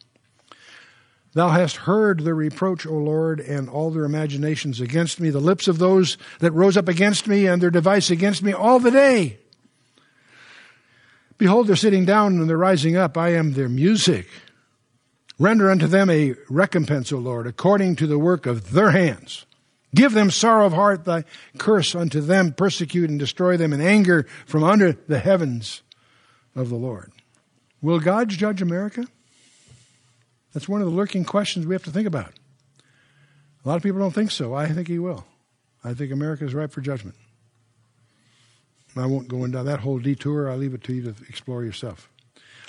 Thou 1.33 1.49
hast 1.49 1.75
heard 1.75 2.21
their 2.21 2.33
reproach, 2.33 2.85
O 2.87 2.93
Lord, 2.93 3.39
and 3.39 3.69
all 3.69 3.91
their 3.91 4.05
imaginations 4.05 4.81
against 4.81 5.19
me, 5.19 5.29
the 5.29 5.39
lips 5.39 5.67
of 5.67 5.77
those 5.77 6.17
that 6.39 6.51
rose 6.51 6.77
up 6.77 6.87
against 6.87 7.27
me 7.27 7.45
and 7.45 7.61
their 7.61 7.69
device 7.69 8.09
against 8.09 8.41
me 8.41 8.53
all 8.53 8.79
the 8.79 8.89
day. 8.89 9.37
Behold, 11.37 11.67
they're 11.67 11.75
sitting 11.75 12.05
down 12.05 12.39
and 12.39 12.49
they're 12.49 12.57
rising 12.57 12.97
up. 12.97 13.17
I 13.17 13.35
am 13.35 13.53
their 13.53 13.69
music. 13.69 14.27
Render 15.37 15.69
unto 15.69 15.85
them 15.85 16.09
a 16.09 16.33
recompense, 16.49 17.11
O 17.11 17.19
Lord, 17.19 17.45
according 17.45 17.97
to 17.97 18.07
the 18.07 18.17
work 18.17 18.47
of 18.47 18.71
their 18.71 18.89
hands. 18.89 19.45
Give 19.97 20.13
them 20.13 20.29
sorrow 20.29 20.67
of 20.67 20.73
heart, 20.73 21.05
thy 21.05 21.23
curse 21.57 21.95
unto 21.95 22.21
them, 22.21 22.53
persecute 22.53 23.09
and 23.09 23.17
destroy 23.17 23.57
them 23.57 23.73
in 23.73 23.81
anger 23.81 24.27
from 24.45 24.63
under 24.63 24.91
the 24.91 25.17
heavens 25.17 25.81
of 26.55 26.69
the 26.69 26.75
Lord. 26.75 27.11
Will 27.81 27.99
God 27.99 28.29
judge 28.29 28.61
America? 28.61 29.07
That's 30.53 30.69
one 30.69 30.81
of 30.81 30.87
the 30.87 30.93
lurking 30.93 31.25
questions 31.25 31.65
we 31.65 31.73
have 31.73 31.83
to 31.85 31.91
think 31.91 32.05
about. 32.05 32.31
A 33.65 33.67
lot 33.67 33.77
of 33.77 33.81
people 33.81 33.99
don't 33.99 34.13
think 34.13 34.29
so. 34.29 34.53
I 34.53 34.67
think 34.67 34.87
he 34.87 34.99
will. 34.99 35.25
I 35.83 35.95
think 35.95 36.11
America 36.11 36.45
is 36.45 36.53
ripe 36.53 36.71
for 36.71 36.81
judgment. 36.81 37.15
I 38.95 39.07
won't 39.07 39.27
go 39.27 39.45
into 39.45 39.63
that 39.63 39.79
whole 39.79 39.97
detour. 39.97 40.47
I'll 40.47 40.57
leave 40.57 40.75
it 40.75 40.83
to 40.83 40.93
you 40.93 41.11
to 41.11 41.15
explore 41.27 41.63
yourself. 41.63 42.07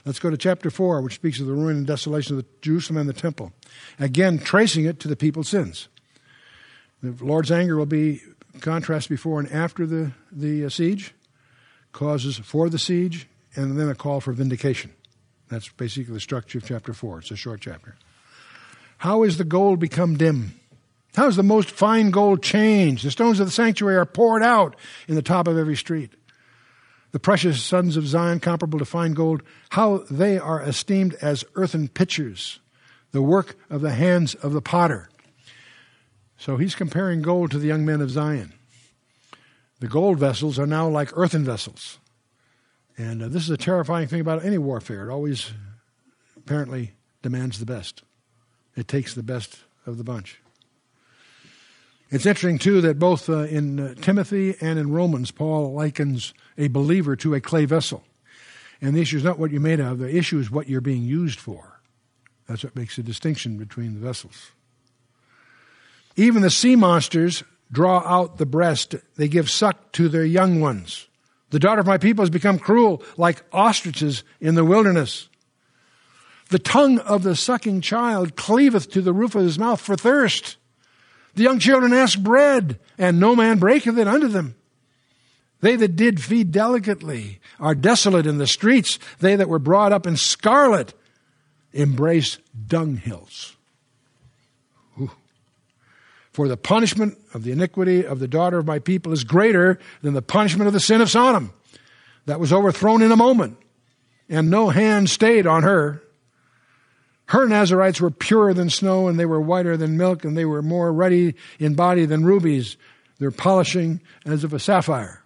Let's 0.07 0.19
go 0.19 0.31
to 0.31 0.39
chapter 0.39 0.71
4, 0.71 1.03
which 1.03 1.17
speaks 1.17 1.41
of 1.41 1.47
the 1.47 1.53
ruin 1.53 1.77
and 1.77 1.87
desolation 1.87 2.39
of 2.39 2.61
Jerusalem 2.63 2.97
and 2.97 3.09
the 3.09 3.13
temple. 3.13 3.53
Again, 3.99 4.39
tracing 4.39 4.87
it 4.87 4.99
to 5.01 5.09
the 5.09 5.17
people's 5.17 5.51
sins. 5.51 5.89
The 7.03 7.25
Lord's 7.25 7.51
anger 7.51 7.77
will 7.77 7.87
be 7.87 8.23
contrast 8.61 9.09
before 9.09 9.41
and 9.41 9.51
after 9.53 9.87
the, 9.87 10.13
the 10.33 10.65
uh, 10.65 10.69
siege, 10.69 11.15
causes 11.93 12.39
for 12.39 12.69
the 12.69 12.79
siege, 12.79 13.29
and 13.55 13.79
then 13.79 13.89
a 13.89 13.95
call 13.95 14.21
for 14.21 14.33
vindication. 14.33 14.93
That's 15.49 15.69
basically 15.69 16.15
the 16.15 16.21
structure 16.21 16.59
of 16.59 16.67
chapter 16.67 16.93
4. 16.93 17.21
It's 17.21 17.31
a 17.31 17.37
short 17.37 17.61
chapter. 17.61 17.97
How 18.99 19.23
is 19.23 19.39
the 19.39 19.45
gold 19.45 19.79
become 19.79 20.17
dim? 20.17 20.55
How 21.15 21.27
is 21.29 21.37
the 21.37 21.43
most 21.43 21.71
fine 21.71 22.11
gold 22.11 22.43
changed? 22.43 23.05
The 23.05 23.11
stones 23.11 23.41
of 23.41 23.47
the 23.47 23.53
sanctuary 23.53 23.97
are 23.97 24.05
poured 24.05 24.43
out 24.43 24.77
in 25.07 25.15
the 25.15 25.23
top 25.23 25.49
of 25.49 25.57
every 25.57 25.77
street. 25.77 26.13
The 27.13 27.19
precious 27.19 27.63
sons 27.63 27.97
of 27.97 28.07
Zion, 28.07 28.41
comparable 28.41 28.79
to 28.81 28.85
fine 28.85 29.15
gold, 29.15 29.43
how 29.71 30.05
they 30.11 30.39
are 30.39 30.63
esteemed 30.63 31.15
as 31.15 31.45
earthen 31.55 31.89
pitchers, 31.89 32.61
the 33.13 33.23
work 33.23 33.57
of 33.71 33.81
the 33.81 33.93
hands 33.95 34.35
of 34.35 34.53
the 34.53 34.61
potter. 34.61 35.09
So 36.39 36.57
he's 36.57 36.77
comparing 36.77 37.21
gold 37.21 37.51
to 37.51 37.59
the 37.59 37.67
young 37.67 37.85
men 37.85 38.01
of 38.01 38.11
Zion. 38.11 38.53
The 39.81 39.89
gold 39.89 40.19
vessels 40.19 40.59
are 40.59 40.67
now 40.67 40.89
like 40.89 41.17
earthen 41.17 41.45
vessels. 41.45 41.99
And 42.97 43.23
uh, 43.23 43.29
this 43.29 43.43
is 43.43 43.51
a 43.51 43.57
terrifying 43.57 44.09
thing 44.09 44.21
about 44.21 44.45
any 44.45 44.59
warfare. 44.59 45.09
It 45.09 45.13
always 45.13 45.51
apparently 46.37 46.93
demands 47.23 47.59
the 47.59 47.67
best, 47.67 48.03
it 48.77 48.89
takes 48.89 49.15
the 49.15 49.23
best 49.23 49.59
of 49.85 49.99
the 49.99 50.05
bunch. 50.05 50.41
It's 52.11 52.25
interesting, 52.25 52.59
too, 52.59 52.81
that 52.81 52.99
both 52.99 53.29
uh, 53.29 53.41
in 53.41 53.79
uh, 53.79 53.95
Timothy 54.01 54.57
and 54.63 54.79
in 54.79 54.93
Romans, 54.93 55.31
Paul 55.31 55.75
likens 55.75 56.33
a 56.57 56.69
believer 56.69 57.17
to 57.17 57.35
a 57.35 57.41
clay 57.41 57.67
vessel. 57.67 58.03
And 58.81 58.95
the 58.95 59.03
issue 59.03 59.19
is 59.19 59.25
not 59.25 59.39
what 59.39 59.51
you're 59.51 59.61
made 59.61 59.81
of, 59.81 59.99
the 59.99 60.17
issue 60.17 60.39
is 60.39 60.51
what 60.51 60.69
you're 60.69 60.81
being 60.81 61.03
used 61.03 61.39
for. 61.39 61.81
That's 62.47 62.65
what 62.65 62.77
makes 62.77 62.97
a 62.97 63.03
distinction 63.03 63.59
between 63.59 63.93
the 63.93 64.01
vessels. 64.01 64.53
Even 66.19 66.43
the 66.43 66.51
sea 66.51 66.75
monsters 66.75 67.45
draw 67.71 68.01
out 68.01 68.39
the 68.39 68.45
breast, 68.45 68.97
they 69.15 69.29
give 69.29 69.49
suck 69.49 69.93
to 69.93 70.09
their 70.09 70.25
young 70.25 70.61
ones. 70.61 71.07
The 71.51 71.61
daughter 71.61 71.81
of 71.81 71.87
my 71.87 71.97
people 71.97 72.23
has 72.23 72.31
become 72.31 72.59
cruel 72.59 73.05
like 73.17 73.45
ostriches 73.53 74.25
in 74.41 74.57
the 74.57 74.65
wilderness. 74.65 75.29
The 76.51 76.59
tongue 76.59 76.99
of 76.99 77.23
the 77.23 77.37
sucking 77.37 77.83
child 77.83 78.35
cleaveth 78.35 78.91
to 78.91 79.01
the 79.01 79.13
roof 79.13 79.37
of 79.37 79.45
his 79.45 79.61
mouth 79.61 79.81
for 79.81 79.95
thirst. 79.95 80.57
The 81.37 81.45
young 81.45 81.61
children 81.61 81.93
ask 81.93 82.19
bread, 82.19 82.81
and 82.99 83.21
no 83.21 83.37
man 83.37 83.61
breaketh 83.61 83.97
it 83.97 84.09
unto 84.09 84.27
them. 84.27 84.57
They 85.61 85.77
that 85.77 85.95
did 85.95 86.21
feed 86.21 86.51
delicately 86.51 87.39
are 87.61 87.77
desolate 87.77 88.27
in 88.27 88.39
the 88.39 88.47
streets. 88.49 88.99
They 89.21 89.37
that 89.37 89.49
were 89.49 89.61
brought 89.61 89.93
up 89.93 90.05
in 90.05 90.17
scarlet 90.17 90.95
embrace 91.73 92.39
dunghills. 92.67 93.55
For 96.39 96.47
the 96.47 96.57
punishment 96.57 97.19
of 97.35 97.43
the 97.43 97.51
iniquity 97.51 98.07
of 98.07 98.21
the 98.21 98.29
daughter 98.29 98.59
of 98.59 98.65
my 98.65 98.79
people 98.79 99.13
is 99.13 99.25
greater 99.25 99.77
than 100.03 100.15
the 100.15 100.23
punishment 100.23 100.69
of 100.69 100.73
the 100.73 100.79
sin 100.79 101.01
of 101.01 101.11
Sodom. 101.11 101.53
That 102.27 102.39
was 102.39 102.53
overthrown 102.53 103.03
in 103.03 103.11
a 103.11 103.17
moment, 103.17 103.59
and 104.29 104.49
no 104.49 104.69
hand 104.69 105.11
stayed 105.11 105.49
on 105.49 105.65
her. 105.65 106.01
Her 107.25 107.49
Nazarites 107.49 108.01
were 108.01 108.13
purer 108.13 108.55
than 108.55 108.71
snow, 108.71 109.09
and 109.09 109.19
they 109.19 109.27
were 109.27 109.41
whiter 109.41 109.77
than 109.77 109.97
milk, 109.97 110.25
and 110.25 110.37
they 110.37 110.45
were 110.45 110.63
more 110.63 110.93
ruddy 110.93 111.35
in 111.59 111.75
body 111.75 112.07
than 112.07 112.25
rubies. 112.25 112.77
Their 113.19 113.33
polishing 113.33 114.01
as 114.25 114.45
of 114.45 114.55
a 114.55 114.61
sapphire. 114.61 115.25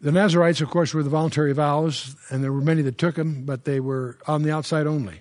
The 0.00 0.10
Nazarites, 0.10 0.60
of 0.60 0.70
course, 0.70 0.92
were 0.92 1.04
the 1.04 1.08
voluntary 1.08 1.52
vows, 1.52 2.16
and 2.30 2.42
there 2.42 2.52
were 2.52 2.60
many 2.60 2.82
that 2.82 2.98
took 2.98 3.14
them, 3.14 3.44
but 3.44 3.64
they 3.64 3.78
were 3.78 4.18
on 4.26 4.42
the 4.42 4.50
outside 4.50 4.88
only. 4.88 5.20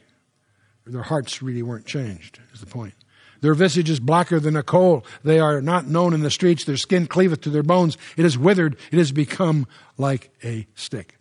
Their 0.88 1.04
hearts 1.04 1.44
really 1.44 1.62
weren't 1.62 1.86
changed, 1.86 2.40
is 2.56 2.60
the 2.60 2.66
point. 2.66 2.96
Their 3.42 3.54
visage 3.54 3.90
is 3.90 4.00
blacker 4.00 4.40
than 4.40 4.56
a 4.56 4.64
coal. 4.64 5.06
They 5.24 5.40
are 5.40 5.62
not 5.62 5.88
known 5.88 6.14
in 6.14 6.22
the 6.22 6.32
streets. 6.32 6.66
Their 6.66 6.78
skin 6.78 7.08
cleaveth 7.08 7.42
to 7.42 7.50
their 7.50 7.64
bones. 7.64 7.98
It 8.18 8.26
is 8.26 8.38
withered. 8.38 8.78
It 8.92 8.98
has 8.98 9.12
become 9.12 9.68
like 9.98 10.32
a 10.44 10.68
stick. 10.76 11.16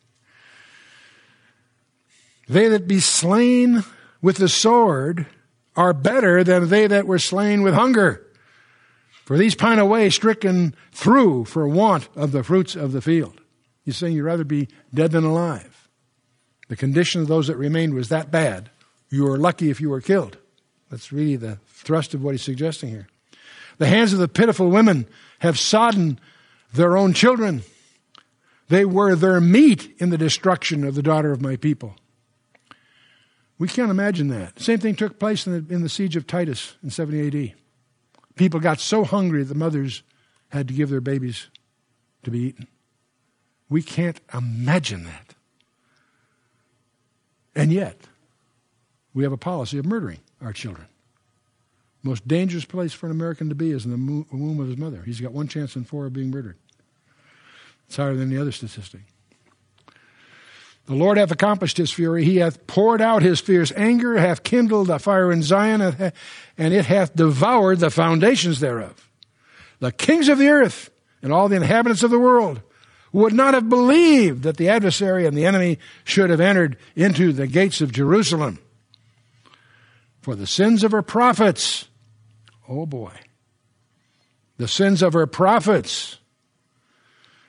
They 2.49 2.69
that 2.69 2.89
be 2.89 3.01
slain 3.01 3.85
with 4.21 4.39
the 4.39 4.49
sword 4.49 5.27
are 5.77 5.93
better 5.93 6.43
than 6.43 6.69
they 6.69 6.87
that 6.87 7.07
were 7.07 7.19
slain 7.19 7.63
with 7.63 7.75
hunger. 7.75 8.27
For 9.25 9.37
these 9.37 9.55
pine 9.55 9.79
away, 9.79 10.09
stricken 10.11 10.75
through 10.91 11.45
for 11.45 11.69
want 11.69 12.09
of 12.17 12.33
the 12.33 12.43
fruits 12.43 12.75
of 12.75 12.93
the 12.93 13.03
field. 13.03 13.41
He's 13.85 13.97
saying 13.97 14.15
you'd 14.15 14.25
rather 14.25 14.45
be 14.45 14.69
dead 14.93 15.13
than 15.13 15.25
alive. 15.25 15.89
The 16.69 16.77
condition 16.77 17.21
of 17.21 17.29
those 17.29 17.47
that 17.47 17.57
remained 17.57 17.95
was 17.95 18.09
that 18.09 18.31
bad. 18.31 18.71
You 19.11 19.25
were 19.25 19.39
lucky 19.39 19.71
if 19.71 19.81
you 19.81 19.91
were 19.91 20.01
killed. 20.01 20.39
That's 20.91 21.13
really 21.13 21.37
the 21.37 21.59
thrust 21.89 22.13
of 22.13 22.23
what 22.23 22.33
he's 22.33 22.43
suggesting 22.43 22.91
here. 22.91 23.09
The 23.79 23.87
hands 23.87 24.13
of 24.13 24.19
the 24.19 24.29
pitiful 24.29 24.69
women 24.69 25.09
have 25.39 25.59
sodden 25.59 26.21
their 26.75 26.99
own 26.99 27.15
children. 27.15 27.63
They 28.69 28.85
were 28.85 29.17
their 29.17 29.41
meat 29.41 29.97
in 29.99 30.11
the 30.11 30.19
destruction 30.19 30.85
of 30.85 30.95
the 30.95 31.03
daughter 31.03 31.33
of 31.33 31.41
my 31.41 31.57
people. 31.57 31.97
We 33.59 33.69
can't 33.69 33.91
imagine 33.91 34.29
that. 34.29 34.61
Same 34.61 34.79
thing 34.79 34.97
took 34.97 35.19
place 35.19 35.47
in 35.47 35.67
the, 35.67 35.75
in 35.75 35.81
the 35.81 35.89
siege 35.89 36.15
of 36.15 36.27
Titus 36.27 36.77
in 36.83 36.91
70 36.91 37.27
AD. 37.27 37.55
People 38.37 38.61
got 38.61 38.81
so 38.81 39.03
hungry 39.03 39.43
that 39.43 39.49
the 39.49 39.59
mothers 39.59 40.03
had 40.51 40.69
to 40.69 40.75
give 40.75 40.91
their 40.91 41.01
babies 41.01 41.49
to 42.23 42.31
be 42.31 42.41
eaten. 42.41 42.67
We 43.71 43.83
can't 43.83 44.21
imagine 44.35 45.05
that. 45.05 45.35
And 47.55 47.73
yet, 47.73 47.97
we 49.15 49.23
have 49.23 49.33
a 49.33 49.39
policy 49.39 49.79
of 49.79 49.87
murdering 49.87 50.21
our 50.43 50.53
children. 50.53 50.87
Most 52.03 52.29
dangerous 52.29 52.65
place 52.65 52.93
for 52.93 53.07
an 53.07 53.13
American 53.13 53.49
to 53.49 53.55
be 53.55 53.73
is 53.73 53.85
in 53.85 53.91
the 53.91 53.97
womb 54.37 54.61
of 54.61 54.69
his 54.69 54.77
mother. 54.77 55.03
He's 55.05 55.21
got 55.21 55.33
one 55.33 55.49
chance 55.49 55.75
in 55.77 55.85
four 55.85 56.07
of 56.07 56.13
being 56.13 56.31
murdered. 56.31 56.57
It's 57.87 57.97
higher 57.97 58.15
than 58.15 58.31
the 58.31 58.39
other 58.39 58.53
statistic. 58.53 59.01
The 60.87 60.95
Lord 60.95 61.19
hath 61.19 61.31
accomplished 61.31 61.77
his 61.77 61.91
fury. 61.91 62.25
He 62.25 62.37
hath 62.37 62.67
poured 62.67 63.03
out 63.03 63.23
his 63.23 63.41
fierce 63.41 63.73
anger, 63.77 64.17
hath 64.17 64.43
kindled 64.43 64.89
a 64.89 64.99
fire 64.99 65.31
in 65.31 65.43
Zion, 65.43 65.83
and 66.57 66.75
it 66.75 66.87
hath 66.87 67.15
devoured 67.15 67.81
the 67.81 67.91
foundations 67.91 68.61
thereof. 68.61 69.11
The 69.81 69.93
kings 69.93 70.29
of 70.29 70.39
the 70.39 70.49
earth 70.49 70.91
and 71.21 71.33
all 71.33 71.49
the 71.49 71.57
inhabitants 71.57 72.03
of 72.03 72.11
the 72.11 72.19
world 72.19 72.63
would 73.13 73.33
not 73.33 73.55
have 73.55 73.69
believed 73.69 74.45
that 74.45 74.57
the 74.57 74.69
adversary 74.69 75.27
and 75.27 75.37
the 75.37 75.47
enemy 75.47 75.79
should 76.05 76.31
have 76.31 76.41
entered 76.41 76.77
into 76.97 77.33
the 77.33 77.47
gates 77.47 77.81
of 77.81 77.93
Jerusalem 77.93 78.59
for 80.29 80.37
the 80.37 80.47
sins 80.47 80.85
of 80.85 80.93
her 80.93 81.01
prophets. 81.01 81.89
Oh 82.69 82.85
boy. 82.85 83.15
The 84.59 84.69
sins 84.69 85.01
of 85.01 85.15
her 85.15 85.27
prophets 85.27 86.19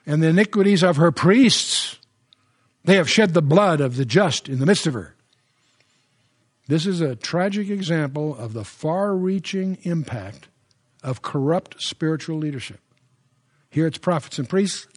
and 0.05 0.23
the 0.23 0.29
iniquities 0.29 0.81
of 0.81 0.95
her 0.95 1.11
priests. 1.11 1.99
They 2.85 2.95
have 2.95 3.09
shed 3.09 3.33
the 3.33 3.41
blood 3.41 3.81
of 3.81 3.97
the 3.97 4.05
just 4.05 4.47
in 4.47 4.59
the 4.59 4.65
midst 4.65 4.87
of 4.87 4.93
her. 4.93 5.13
This 6.69 6.85
is 6.85 7.01
a 7.01 7.17
tragic 7.17 7.69
example 7.69 8.33
of 8.37 8.53
the 8.53 8.63
far 8.63 9.13
reaching 9.13 9.77
impact 9.83 10.47
of 11.03 11.21
corrupt 11.21 11.81
spiritual 11.81 12.37
leadership. 12.37 12.79
Here 13.69 13.87
it's 13.87 13.97
prophets 13.97 14.39
and 14.39 14.47
priests. 14.47 14.87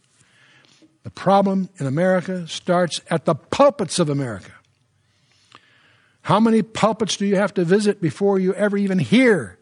The 1.03 1.09
problem 1.09 1.67
in 1.79 1.85
America 1.85 2.47
starts 2.47 3.01
at 3.09 3.25
the 3.25 3.35
pulpits 3.35 3.99
of 3.99 4.07
America. 4.07 4.53
How 6.23 6.39
many 6.39 6.61
pulpits 6.61 7.17
do 7.17 7.25
you 7.25 7.35
have 7.35 7.53
to 7.55 7.65
visit 7.65 8.01
before 8.01 8.39
you 8.39 8.53
ever 8.53 8.77
even 8.77 8.97
hear 8.97 9.59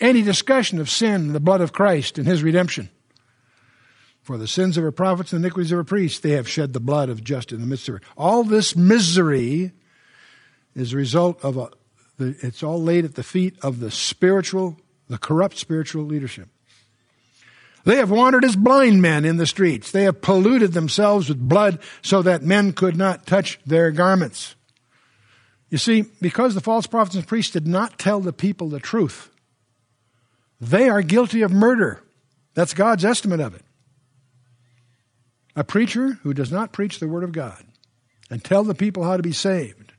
any 0.00 0.22
discussion 0.22 0.80
of 0.80 0.90
sin, 0.90 1.32
the 1.32 1.40
blood 1.40 1.60
of 1.60 1.72
Christ, 1.72 2.18
and 2.18 2.26
his 2.26 2.42
redemption? 2.42 2.90
For 4.20 4.36
the 4.36 4.48
sins 4.48 4.76
of 4.76 4.82
our 4.82 4.90
prophets 4.90 5.32
and 5.32 5.42
the 5.42 5.46
iniquities 5.46 5.70
of 5.70 5.78
our 5.78 5.84
priests, 5.84 6.18
they 6.18 6.30
have 6.30 6.48
shed 6.48 6.72
the 6.72 6.80
blood 6.80 7.10
of 7.10 7.22
just 7.22 7.52
in 7.52 7.60
the 7.60 7.66
midst 7.66 7.88
of 7.88 7.94
her. 7.94 8.00
All 8.16 8.42
this 8.42 8.74
misery 8.74 9.70
is 10.74 10.92
a 10.92 10.96
result 10.96 11.44
of 11.44 11.56
a, 11.56 11.68
it's 12.18 12.64
all 12.64 12.82
laid 12.82 13.04
at 13.04 13.14
the 13.14 13.22
feet 13.22 13.56
of 13.62 13.78
the 13.78 13.92
spiritual, 13.92 14.76
the 15.08 15.18
corrupt 15.18 15.58
spiritual 15.58 16.04
leadership. 16.04 16.48
They 17.84 17.96
have 17.96 18.10
wandered 18.10 18.44
as 18.44 18.56
blind 18.56 19.00
men 19.00 19.24
in 19.24 19.36
the 19.36 19.46
streets. 19.46 19.92
They 19.92 20.04
have 20.04 20.22
polluted 20.22 20.72
themselves 20.72 21.28
with 21.28 21.38
blood 21.38 21.78
so 22.02 22.22
that 22.22 22.42
men 22.42 22.72
could 22.72 22.96
not 22.96 23.26
touch 23.26 23.60
their 23.64 23.92
garments. 23.92 24.56
You 25.74 25.78
see, 25.78 26.02
because 26.20 26.54
the 26.54 26.60
false 26.60 26.86
prophets 26.86 27.16
and 27.16 27.26
priests 27.26 27.50
did 27.50 27.66
not 27.66 27.98
tell 27.98 28.20
the 28.20 28.32
people 28.32 28.68
the 28.68 28.78
truth, 28.78 29.28
they 30.60 30.88
are 30.88 31.02
guilty 31.02 31.42
of 31.42 31.50
murder. 31.50 32.00
That's 32.54 32.74
God's 32.74 33.04
estimate 33.04 33.40
of 33.40 33.56
it. 33.56 33.64
A 35.56 35.64
preacher 35.64 36.20
who 36.22 36.32
does 36.32 36.52
not 36.52 36.70
preach 36.70 37.00
the 37.00 37.08
Word 37.08 37.24
of 37.24 37.32
God 37.32 37.64
and 38.30 38.44
tell 38.44 38.62
the 38.62 38.76
people 38.76 39.02
how 39.02 39.16
to 39.16 39.22
be 39.24 39.32
saved 39.32 39.94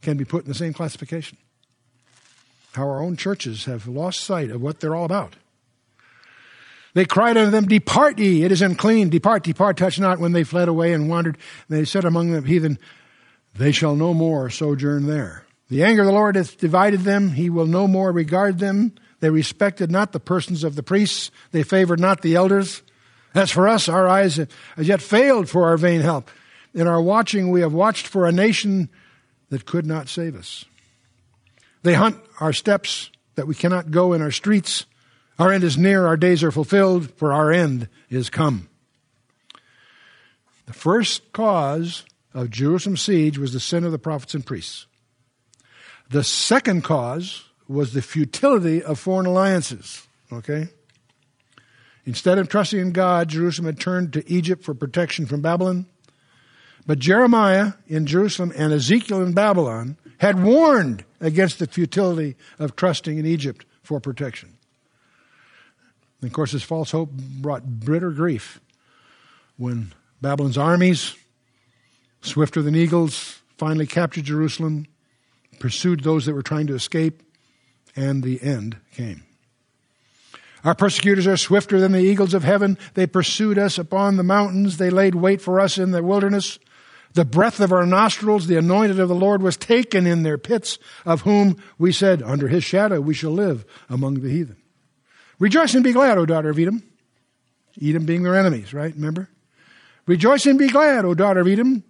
can 0.00 0.16
be 0.16 0.24
put 0.24 0.44
in 0.44 0.48
the 0.48 0.54
same 0.54 0.72
classification. 0.72 1.38
How 2.74 2.88
our 2.88 3.02
own 3.02 3.16
churches 3.16 3.64
have 3.64 3.88
lost 3.88 4.20
sight 4.20 4.52
of 4.52 4.62
what 4.62 4.78
they're 4.78 4.94
all 4.94 5.06
about. 5.06 5.34
They 6.94 7.04
cried 7.04 7.36
unto 7.36 7.50
them, 7.50 7.66
Depart 7.66 8.20
ye, 8.20 8.44
it 8.44 8.52
is 8.52 8.62
unclean. 8.62 9.08
Depart, 9.08 9.42
depart, 9.42 9.76
touch 9.76 9.98
not. 9.98 10.20
When 10.20 10.30
they 10.30 10.44
fled 10.44 10.68
away 10.68 10.92
and 10.92 11.08
wandered, 11.08 11.36
they 11.68 11.84
said 11.84 12.04
among 12.04 12.30
the 12.30 12.42
heathen, 12.42 12.78
They 13.58 13.72
shall 13.72 13.96
no 13.96 14.12
more 14.12 14.50
sojourn 14.50 15.06
there. 15.06 15.44
The 15.68 15.82
anger 15.82 16.02
of 16.02 16.06
the 16.06 16.12
Lord 16.12 16.36
hath 16.36 16.58
divided 16.58 17.00
them. 17.00 17.30
He 17.30 17.50
will 17.50 17.66
no 17.66 17.88
more 17.88 18.12
regard 18.12 18.58
them. 18.58 18.92
They 19.20 19.30
respected 19.30 19.90
not 19.90 20.12
the 20.12 20.20
persons 20.20 20.62
of 20.62 20.76
the 20.76 20.82
priests. 20.82 21.30
They 21.52 21.62
favored 21.62 21.98
not 21.98 22.22
the 22.22 22.34
elders. 22.34 22.82
As 23.34 23.50
for 23.50 23.66
us, 23.66 23.88
our 23.88 24.06
eyes 24.06 24.36
have 24.36 24.48
yet 24.78 25.02
failed 25.02 25.48
for 25.48 25.66
our 25.66 25.76
vain 25.76 26.02
help. 26.02 26.30
In 26.74 26.86
our 26.86 27.00
watching, 27.00 27.50
we 27.50 27.62
have 27.62 27.72
watched 27.72 28.06
for 28.06 28.26
a 28.26 28.32
nation 28.32 28.90
that 29.48 29.64
could 29.64 29.86
not 29.86 30.08
save 30.08 30.36
us. 30.36 30.64
They 31.82 31.94
hunt 31.94 32.18
our 32.40 32.52
steps 32.52 33.10
that 33.34 33.46
we 33.46 33.54
cannot 33.54 33.90
go 33.90 34.12
in 34.12 34.22
our 34.22 34.30
streets. 34.30 34.86
Our 35.38 35.52
end 35.52 35.64
is 35.64 35.78
near, 35.78 36.06
our 36.06 36.16
days 36.16 36.42
are 36.42 36.50
fulfilled, 36.52 37.10
for 37.16 37.32
our 37.32 37.52
end 37.52 37.88
is 38.10 38.30
come. 38.30 38.68
The 40.66 40.72
first 40.72 41.32
cause 41.32 42.04
of 42.36 42.50
Jerusalem's 42.50 43.00
siege 43.00 43.38
was 43.38 43.54
the 43.54 43.60
sin 43.60 43.82
of 43.82 43.92
the 43.92 43.98
prophets 43.98 44.34
and 44.34 44.44
priests. 44.44 44.86
The 46.10 46.22
second 46.22 46.84
cause 46.84 47.44
was 47.66 47.94
the 47.94 48.02
futility 48.02 48.82
of 48.82 48.98
foreign 48.98 49.24
alliances. 49.24 50.06
Okay? 50.30 50.68
Instead 52.04 52.38
of 52.38 52.50
trusting 52.50 52.78
in 52.78 52.92
God, 52.92 53.28
Jerusalem 53.28 53.66
had 53.66 53.80
turned 53.80 54.12
to 54.12 54.30
Egypt 54.30 54.62
for 54.62 54.74
protection 54.74 55.24
from 55.24 55.40
Babylon. 55.40 55.86
But 56.86 56.98
Jeremiah 56.98 57.72
in 57.88 58.04
Jerusalem 58.04 58.52
and 58.54 58.70
Ezekiel 58.70 59.22
in 59.22 59.32
Babylon 59.32 59.96
had 60.18 60.44
warned 60.44 61.06
against 61.22 61.58
the 61.58 61.66
futility 61.66 62.36
of 62.58 62.76
trusting 62.76 63.16
in 63.16 63.24
Egypt 63.24 63.64
for 63.82 63.98
protection. 63.98 64.58
And 66.20 66.28
of 66.28 66.34
course, 66.34 66.52
this 66.52 66.62
false 66.62 66.90
hope 66.90 67.10
brought 67.12 67.80
bitter 67.80 68.10
grief 68.10 68.60
when 69.56 69.94
Babylon's 70.20 70.58
armies, 70.58 71.16
swifter 72.20 72.62
than 72.62 72.74
eagles, 72.74 73.40
finally 73.56 73.86
captured 73.86 74.24
Jerusalem, 74.24 74.86
pursued 75.58 76.00
those 76.00 76.26
that 76.26 76.34
were 76.34 76.42
trying 76.42 76.66
to 76.66 76.74
escape, 76.74 77.22
and 77.94 78.22
the 78.22 78.42
end 78.42 78.76
came. 78.94 79.22
Our 80.64 80.74
persecutors 80.74 81.26
are 81.26 81.36
swifter 81.36 81.78
than 81.78 81.92
the 81.92 82.00
eagles 82.00 82.34
of 82.34 82.42
heaven. 82.42 82.76
They 82.94 83.06
pursued 83.06 83.56
us 83.56 83.78
upon 83.78 84.16
the 84.16 84.24
mountains. 84.24 84.78
They 84.78 84.90
laid 84.90 85.14
wait 85.14 85.40
for 85.40 85.60
us 85.60 85.78
in 85.78 85.92
the 85.92 86.02
wilderness. 86.02 86.58
The 87.14 87.24
breath 87.24 87.60
of 87.60 87.72
our 87.72 87.86
nostrils, 87.86 88.46
the 88.46 88.58
anointed 88.58 88.98
of 88.98 89.08
the 89.08 89.14
Lord, 89.14 89.42
was 89.42 89.56
taken 89.56 90.06
in 90.06 90.22
their 90.22 90.36
pits, 90.36 90.78
of 91.04 91.22
whom 91.22 91.56
we 91.78 91.92
said, 91.92 92.20
Under 92.20 92.48
his 92.48 92.64
shadow 92.64 93.00
we 93.00 93.14
shall 93.14 93.30
live 93.30 93.64
among 93.88 94.20
the 94.20 94.28
heathen. 94.28 94.56
Rejoice 95.38 95.74
and 95.74 95.84
be 95.84 95.92
glad, 95.92 96.18
O 96.18 96.26
daughter 96.26 96.50
of 96.50 96.58
Edom. 96.58 96.82
Edom 97.80 98.04
being 98.04 98.22
their 98.22 98.34
enemies, 98.34 98.74
right? 98.74 98.94
Remember? 98.94 99.28
Rejoice 100.06 100.46
and 100.46 100.58
be 100.58 100.68
glad, 100.68 101.04
O 101.04 101.14
daughter 101.14 101.40
of 101.40 101.48
Edom, 101.48 101.84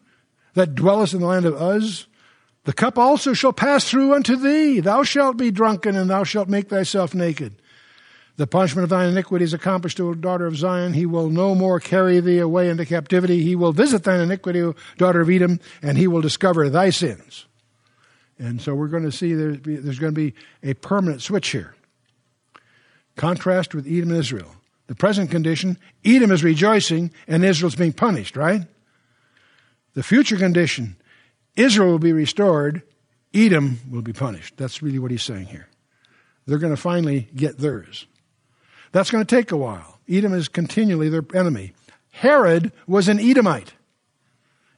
that 0.57 0.75
dwellest 0.75 1.15
in 1.15 1.21
the 1.21 1.27
land 1.27 1.47
of 1.47 1.61
Uz. 1.61 2.07
The 2.65 2.73
cup 2.73 2.99
also 2.99 3.33
shall 3.33 3.53
pass 3.53 3.89
through 3.89 4.15
unto 4.15 4.37
thee. 4.37 4.81
Thou 4.81 5.05
shalt 5.05 5.37
be 5.37 5.53
drunken, 5.53 5.95
and 5.95 6.11
thou 6.11 6.25
shalt 6.25 6.49
make 6.49 6.69
thyself 6.69 7.15
naked. 7.15 7.55
The 8.37 8.47
punishment 8.47 8.85
of 8.85 8.91
thine 8.91 9.11
iniquity 9.11 9.45
is 9.45 9.55
accomplished, 9.55 10.01
O 10.01 10.15
daughter 10.15 10.47
of 10.47 10.57
Zion. 10.57 10.95
He 10.95 11.07
will 11.07 11.31
no 11.31 11.55
more 11.55 11.79
carry 11.79 12.21
thee 12.21 12.39
away 12.39 12.69
into 12.69 12.85
captivity. 12.85 13.43
He 13.43 13.55
will 13.55 13.73
visit 13.73 14.05
thine 14.05 14.21
iniquity, 14.21 14.63
O 14.63 14.75
daughter 14.99 15.21
of 15.21 15.31
Edom, 15.31 15.61
and 15.81 15.97
he 15.97 16.07
will 16.07 16.21
discover 16.21 16.69
thy 16.69 16.91
sins. 16.91 17.47
And 18.39 18.61
so 18.61 18.75
we're 18.75 18.89
going 18.89 19.05
to 19.05 19.13
see 19.13 19.35
there's, 19.35 19.59
there's 19.63 19.99
going 19.99 20.15
to 20.15 20.21
be 20.21 20.35
a 20.63 20.75
permanent 20.75 21.23
switch 21.23 21.49
here. 21.49 21.75
Contrast 23.15 23.75
with 23.75 23.87
Edom 23.87 24.11
and 24.11 24.19
Israel. 24.19 24.51
The 24.89 24.95
present 24.95 25.31
condition, 25.31 25.79
Edom 26.05 26.31
is 26.31 26.43
rejoicing 26.43 27.11
and 27.29 27.45
Israel's 27.45 27.75
being 27.77 27.93
punished, 27.93 28.37
right? 28.37 28.63
The 29.97 30.03
future 30.03 30.37
condition, 30.37 30.97
Israel 31.57 31.93
will 31.93 31.99
be 31.99 32.13
restored, 32.13 32.83
Edom 33.33 33.81
will 33.91 34.03
be 34.03 34.13
punished. 34.13 34.59
That's 34.59 34.83
really 34.83 34.99
what 34.99 35.11
he's 35.11 35.23
saying 35.23 35.47
here. 35.47 35.69
They're 36.47 36.59
going 36.59 36.75
to 36.75 36.81
finally 36.81 37.29
get 37.35 37.57
theirs. 37.57 38.07
That's 38.93 39.11
going 39.11 39.25
to 39.25 39.37
take 39.37 39.53
a 39.53 39.57
while. 39.57 39.99
Edom 40.07 40.35
is 40.35 40.49
continually 40.49 41.09
their 41.09 41.25
enemy. 41.35 41.73
Herod 42.13 42.73
was 42.87 43.09
an 43.09 43.19
Edomite. 43.19 43.73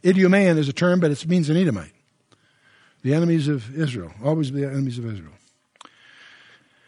Idumean 0.05 0.57
is 0.57 0.69
a 0.69 0.73
term, 0.73 1.01
but 1.01 1.11
it 1.11 1.27
means 1.27 1.51
an 1.51 1.57
Edomite. 1.57 1.93
The 3.03 3.13
enemies 3.13 3.49
of 3.49 3.77
Israel, 3.77 4.13
always 4.25 4.53
the 4.53 4.67
enemies 4.67 5.01
of 5.01 5.07
Israel. 5.13 5.33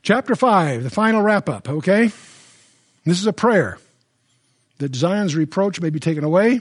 Chapter 0.03 0.37
5, 0.37 0.85
the 0.85 0.91
final 0.91 1.21
wrap 1.21 1.49
up, 1.49 1.69
okay? 1.69 2.13
This 3.05 3.19
is 3.19 3.27
a 3.27 3.33
prayer 3.33 3.79
that 4.79 4.95
Zion's 4.95 5.35
reproach 5.35 5.81
may 5.81 5.91
be 5.91 5.99
taken 5.99 6.23
away 6.23 6.61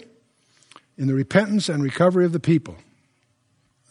in 1.00 1.08
the 1.08 1.16
repentance 1.16 1.70
and 1.70 1.82
recovery 1.82 2.26
of 2.26 2.34
the 2.34 2.40
people. 2.42 2.76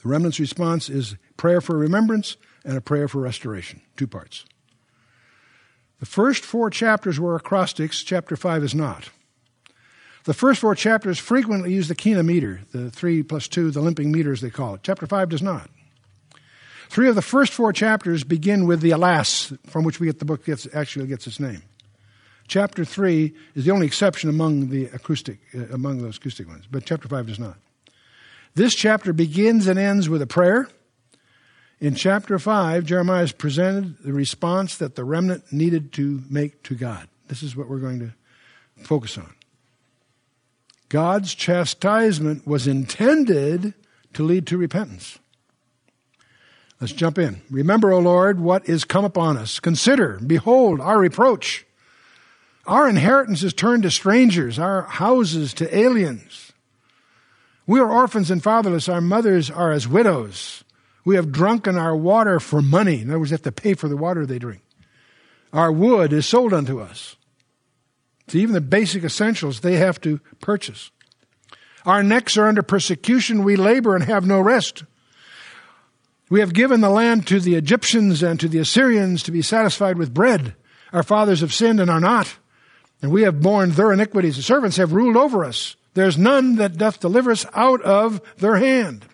The 0.02 0.10
remnant's 0.10 0.38
response 0.38 0.90
is 0.90 1.16
prayer 1.38 1.62
for 1.62 1.76
remembrance 1.76 2.36
and 2.64 2.76
a 2.76 2.82
prayer 2.82 3.08
for 3.08 3.20
restoration. 3.20 3.80
Two 3.96 4.06
parts. 4.06 4.44
The 6.00 6.06
first 6.06 6.44
four 6.44 6.70
chapters 6.70 7.18
were 7.18 7.34
acrostics, 7.34 8.02
chapter 8.02 8.36
5 8.36 8.62
is 8.62 8.74
not. 8.74 9.08
The 10.24 10.34
first 10.34 10.60
four 10.60 10.74
chapters 10.74 11.18
frequently 11.18 11.72
use 11.72 11.88
the 11.88 11.94
Kina 11.94 12.22
meter, 12.22 12.60
the 12.72 12.90
3 12.90 13.22
plus 13.22 13.48
2, 13.48 13.70
the 13.70 13.80
limping 13.80 14.12
meter 14.12 14.30
as 14.30 14.42
they 14.42 14.50
call 14.50 14.74
it. 14.74 14.82
Chapter 14.82 15.06
5 15.06 15.30
does 15.30 15.42
not. 15.42 15.70
Three 16.90 17.08
of 17.08 17.14
the 17.14 17.22
first 17.22 17.52
four 17.52 17.72
chapters 17.72 18.22
begin 18.22 18.66
with 18.66 18.80
the 18.80 18.90
alas, 18.90 19.52
from 19.66 19.84
which 19.84 19.98
we 19.98 20.06
get 20.06 20.18
the 20.18 20.24
book 20.24 20.44
gets, 20.44 20.66
actually 20.72 21.06
gets 21.06 21.26
its 21.26 21.40
name. 21.40 21.62
Chapter 22.48 22.84
3 22.84 23.32
is 23.54 23.64
the 23.64 23.70
only 23.70 23.86
exception 23.86 24.28
among 24.28 24.70
the 24.70 24.86
acrostic, 24.86 25.38
uh, 25.54 25.66
among 25.72 26.02
those 26.02 26.16
acrostic 26.16 26.48
ones, 26.48 26.64
but 26.70 26.84
chapter 26.84 27.06
5 27.06 27.26
does 27.26 27.38
not. 27.38 27.56
This 28.54 28.74
chapter 28.74 29.12
begins 29.12 29.68
and 29.68 29.78
ends 29.78 30.08
with 30.08 30.22
a 30.22 30.26
prayer 30.26 30.68
in 31.80 31.94
chapter 31.94 32.38
5, 32.40 32.84
Jeremiah 32.84 33.20
has 33.20 33.32
presented 33.32 33.98
the 34.02 34.12
response 34.12 34.76
that 34.78 34.96
the 34.96 35.04
remnant 35.04 35.52
needed 35.52 35.92
to 35.92 36.22
make 36.28 36.62
to 36.64 36.74
God. 36.74 37.08
This 37.28 37.42
is 37.42 37.54
what 37.54 37.68
we're 37.68 37.78
going 37.78 38.00
to 38.00 38.12
focus 38.82 39.16
on. 39.16 39.32
God's 40.88 41.34
chastisement 41.34 42.46
was 42.46 42.66
intended 42.66 43.74
to 44.14 44.22
lead 44.24 44.46
to 44.48 44.56
repentance. 44.56 45.18
Let's 46.80 46.92
jump 46.92 47.18
in. 47.18 47.42
Remember, 47.50 47.92
O 47.92 48.00
Lord, 48.00 48.40
what 48.40 48.68
is 48.68 48.84
come 48.84 49.04
upon 49.04 49.36
us. 49.36 49.60
Consider, 49.60 50.18
behold, 50.24 50.80
our 50.80 50.98
reproach. 50.98 51.64
Our 52.68 52.86
inheritance 52.86 53.42
is 53.42 53.54
turned 53.54 53.84
to 53.84 53.90
strangers, 53.90 54.58
our 54.58 54.82
houses 54.82 55.54
to 55.54 55.74
aliens. 55.76 56.52
We 57.66 57.80
are 57.80 57.90
orphans 57.90 58.30
and 58.30 58.42
fatherless, 58.42 58.90
our 58.90 59.00
mothers 59.00 59.50
are 59.50 59.72
as 59.72 59.88
widows. 59.88 60.64
We 61.02 61.16
have 61.16 61.32
drunken 61.32 61.78
our 61.78 61.96
water 61.96 62.38
for 62.38 62.60
money. 62.60 63.00
In 63.00 63.08
other 63.08 63.18
words, 63.18 63.30
they 63.30 63.34
have 63.34 63.42
to 63.42 63.52
pay 63.52 63.72
for 63.72 63.88
the 63.88 63.96
water 63.96 64.26
they 64.26 64.38
drink. 64.38 64.60
Our 65.50 65.72
wood 65.72 66.12
is 66.12 66.26
sold 66.26 66.52
unto 66.52 66.78
us. 66.78 67.16
So 68.28 68.36
even 68.36 68.52
the 68.52 68.60
basic 68.60 69.02
essentials 69.02 69.60
they 69.60 69.76
have 69.76 69.98
to 70.02 70.20
purchase. 70.40 70.90
Our 71.86 72.02
necks 72.02 72.36
are 72.36 72.48
under 72.48 72.62
persecution. 72.62 73.44
We 73.44 73.56
labor 73.56 73.94
and 73.94 74.04
have 74.04 74.26
no 74.26 74.40
rest. 74.40 74.84
We 76.28 76.40
have 76.40 76.52
given 76.52 76.82
the 76.82 76.90
land 76.90 77.26
to 77.28 77.40
the 77.40 77.54
Egyptians 77.54 78.22
and 78.22 78.38
to 78.40 78.48
the 78.48 78.58
Assyrians 78.58 79.22
to 79.22 79.32
be 79.32 79.40
satisfied 79.40 79.96
with 79.96 80.12
bread. 80.12 80.54
Our 80.92 81.02
fathers 81.02 81.40
have 81.40 81.54
sinned 81.54 81.80
and 81.80 81.90
are 81.90 82.00
not, 82.00 82.36
and 83.00 83.10
we 83.10 83.22
have 83.22 83.40
borne 83.40 83.70
their 83.70 83.92
iniquities. 83.92 84.36
The 84.36 84.42
servants 84.42 84.76
have 84.76 84.92
ruled 84.92 85.16
over 85.16 85.44
us. 85.44 85.76
There's 85.94 86.18
none 86.18 86.56
that 86.56 86.76
doth 86.76 87.00
deliver 87.00 87.30
us 87.30 87.46
out 87.54 87.82
of 87.82 88.20
their 88.38 88.56
hand. 88.56 89.04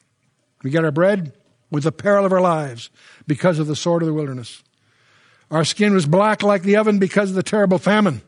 We 0.62 0.70
get 0.70 0.84
our 0.84 0.90
bread, 0.90 1.32
with 1.74 1.84
the 1.84 1.92
peril 1.92 2.24
of 2.24 2.32
our 2.32 2.40
lives 2.40 2.88
because 3.26 3.58
of 3.58 3.66
the 3.66 3.74
sword 3.74 4.00
of 4.00 4.06
the 4.06 4.14
wilderness. 4.14 4.62
Our 5.50 5.64
skin 5.64 5.92
was 5.92 6.06
black 6.06 6.42
like 6.42 6.62
the 6.62 6.76
oven 6.76 7.00
because 7.00 7.30
of 7.30 7.36
the 7.36 7.42
terrible 7.42 7.78
famine. 7.78 8.22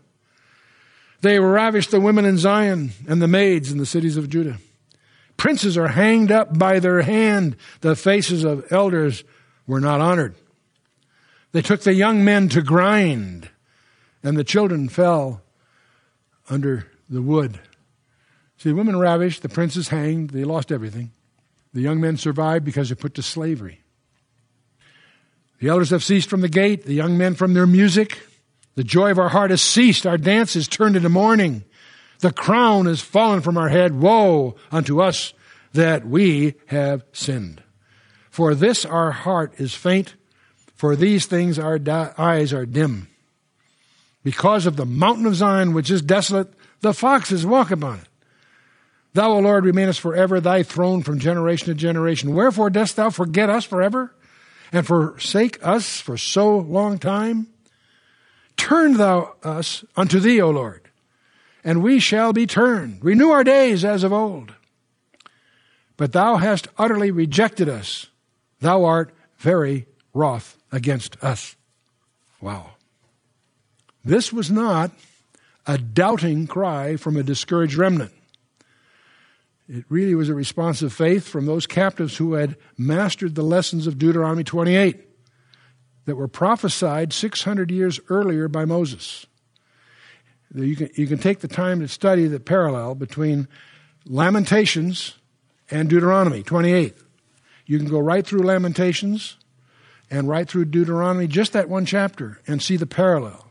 They 1.20 1.38
ravished 1.38 1.92
the 1.92 2.00
women 2.00 2.24
in 2.24 2.38
Zion 2.38 2.90
and 3.08 3.22
the 3.22 3.28
maids 3.28 3.70
in 3.70 3.78
the 3.78 3.86
cities 3.86 4.16
of 4.16 4.28
Judah. 4.28 4.58
Princes 5.36 5.78
are 5.78 5.88
hanged 5.88 6.32
up 6.32 6.58
by 6.58 6.80
their 6.80 7.02
hand. 7.02 7.56
The 7.82 7.94
faces 7.94 8.42
of 8.44 8.70
elders 8.72 9.22
were 9.66 9.80
not 9.80 10.00
honored. 10.00 10.34
They 11.52 11.62
took 11.62 11.82
the 11.82 11.94
young 11.94 12.24
men 12.24 12.48
to 12.50 12.62
grind, 12.62 13.48
and 14.22 14.36
the 14.36 14.44
children 14.44 14.88
fell 14.88 15.40
under 16.48 16.90
the 17.08 17.22
wood. 17.22 17.60
See, 18.58 18.70
the 18.70 18.74
women 18.74 18.98
ravished, 18.98 19.42
the 19.42 19.48
princes 19.48 19.88
hanged, 19.88 20.30
they 20.30 20.44
lost 20.44 20.72
everything. 20.72 21.12
The 21.74 21.82
young 21.82 22.00
men 22.00 22.16
survived 22.16 22.64
because 22.64 22.88
they're 22.88 22.96
put 22.96 23.14
to 23.14 23.22
slavery. 23.22 23.82
The 25.58 25.68
elders 25.68 25.90
have 25.90 26.04
ceased 26.04 26.28
from 26.28 26.40
the 26.40 26.48
gate, 26.48 26.84
the 26.84 26.94
young 26.94 27.18
men 27.18 27.34
from 27.34 27.54
their 27.54 27.66
music. 27.66 28.18
The 28.74 28.84
joy 28.84 29.10
of 29.10 29.18
our 29.18 29.28
heart 29.28 29.50
has 29.50 29.62
ceased. 29.62 30.06
Our 30.06 30.18
dance 30.18 30.56
is 30.56 30.68
turned 30.68 30.96
into 30.96 31.08
mourning. 31.08 31.64
The 32.20 32.32
crown 32.32 32.86
is 32.86 33.00
fallen 33.00 33.40
from 33.40 33.56
our 33.56 33.68
head. 33.68 33.98
Woe 34.00 34.56
unto 34.70 35.00
us 35.00 35.32
that 35.72 36.06
we 36.06 36.54
have 36.66 37.04
sinned. 37.12 37.62
For 38.30 38.54
this 38.54 38.84
our 38.84 39.12
heart 39.12 39.54
is 39.58 39.74
faint. 39.74 40.14
For 40.74 40.94
these 40.94 41.26
things 41.26 41.58
our 41.58 41.78
di- 41.78 42.12
eyes 42.18 42.52
are 42.52 42.66
dim. 42.66 43.08
Because 44.26 44.66
of 44.66 44.74
the 44.74 44.84
mountain 44.84 45.24
of 45.24 45.36
Zion, 45.36 45.72
which 45.72 45.88
is 45.88 46.02
desolate, 46.02 46.52
the 46.80 46.92
foxes 46.92 47.46
walk 47.46 47.70
upon 47.70 48.00
it. 48.00 48.08
Thou, 49.12 49.30
O 49.30 49.38
Lord, 49.38 49.64
remainest 49.64 50.00
forever, 50.00 50.40
thy 50.40 50.64
throne 50.64 51.04
from 51.04 51.20
generation 51.20 51.68
to 51.68 51.74
generation. 51.74 52.34
Wherefore 52.34 52.68
dost 52.68 52.96
thou 52.96 53.10
forget 53.10 53.48
us 53.48 53.64
forever, 53.64 54.16
and 54.72 54.84
forsake 54.84 55.64
us 55.64 56.00
for 56.00 56.16
so 56.16 56.58
long 56.58 56.98
time? 56.98 57.46
Turn 58.56 58.94
thou 58.94 59.36
us 59.44 59.84
unto 59.96 60.18
thee, 60.18 60.40
O 60.40 60.50
Lord, 60.50 60.90
and 61.62 61.80
we 61.80 62.00
shall 62.00 62.32
be 62.32 62.48
turned. 62.48 63.04
Renew 63.04 63.30
our 63.30 63.44
days 63.44 63.84
as 63.84 64.02
of 64.02 64.12
old. 64.12 64.54
But 65.96 66.10
thou 66.10 66.38
hast 66.38 66.66
utterly 66.76 67.12
rejected 67.12 67.68
us. 67.68 68.08
Thou 68.58 68.82
art 68.82 69.14
very 69.38 69.86
wroth 70.12 70.58
against 70.72 71.16
us. 71.22 71.54
Wow. 72.40 72.75
This 74.06 74.32
was 74.32 74.52
not 74.52 74.92
a 75.66 75.78
doubting 75.78 76.46
cry 76.46 76.94
from 76.94 77.16
a 77.16 77.24
discouraged 77.24 77.74
remnant. 77.74 78.12
It 79.68 79.84
really 79.88 80.14
was 80.14 80.28
a 80.28 80.34
response 80.34 80.80
of 80.80 80.92
faith 80.92 81.26
from 81.26 81.46
those 81.46 81.66
captives 81.66 82.16
who 82.16 82.34
had 82.34 82.56
mastered 82.78 83.34
the 83.34 83.42
lessons 83.42 83.88
of 83.88 83.98
Deuteronomy 83.98 84.44
28 84.44 85.00
that 86.04 86.14
were 86.14 86.28
prophesied 86.28 87.12
600 87.12 87.72
years 87.72 87.98
earlier 88.08 88.46
by 88.46 88.64
Moses. 88.64 89.26
You 90.54 90.76
can, 90.76 90.90
you 90.94 91.08
can 91.08 91.18
take 91.18 91.40
the 91.40 91.48
time 91.48 91.80
to 91.80 91.88
study 91.88 92.28
the 92.28 92.38
parallel 92.38 92.94
between 92.94 93.48
Lamentations 94.04 95.14
and 95.68 95.90
Deuteronomy 95.90 96.44
28. 96.44 96.94
You 97.66 97.78
can 97.78 97.88
go 97.88 97.98
right 97.98 98.24
through 98.24 98.44
Lamentations 98.44 99.36
and 100.08 100.28
right 100.28 100.48
through 100.48 100.66
Deuteronomy, 100.66 101.26
just 101.26 101.52
that 101.54 101.68
one 101.68 101.84
chapter, 101.86 102.40
and 102.46 102.62
see 102.62 102.76
the 102.76 102.86
parallel. 102.86 103.45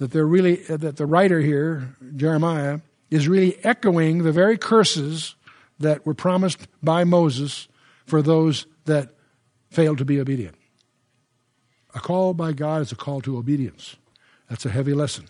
That 0.00 0.12
they're 0.12 0.26
really 0.26 0.56
that 0.64 0.96
the 0.96 1.06
writer 1.06 1.40
here, 1.40 1.94
Jeremiah, 2.16 2.80
is 3.10 3.28
really 3.28 3.62
echoing 3.64 4.24
the 4.24 4.32
very 4.32 4.56
curses 4.56 5.36
that 5.78 6.06
were 6.06 6.14
promised 6.14 6.66
by 6.82 7.04
Moses 7.04 7.68
for 8.06 8.22
those 8.22 8.66
that 8.86 9.10
failed 9.70 9.98
to 9.98 10.04
be 10.06 10.18
obedient. 10.18 10.56
A 11.94 12.00
call 12.00 12.32
by 12.34 12.52
God 12.52 12.80
is 12.80 12.92
a 12.92 12.96
call 12.96 13.20
to 13.20 13.36
obedience. 13.36 13.96
That's 14.48 14.64
a 14.64 14.70
heavy 14.70 14.94
lesson. 14.94 15.26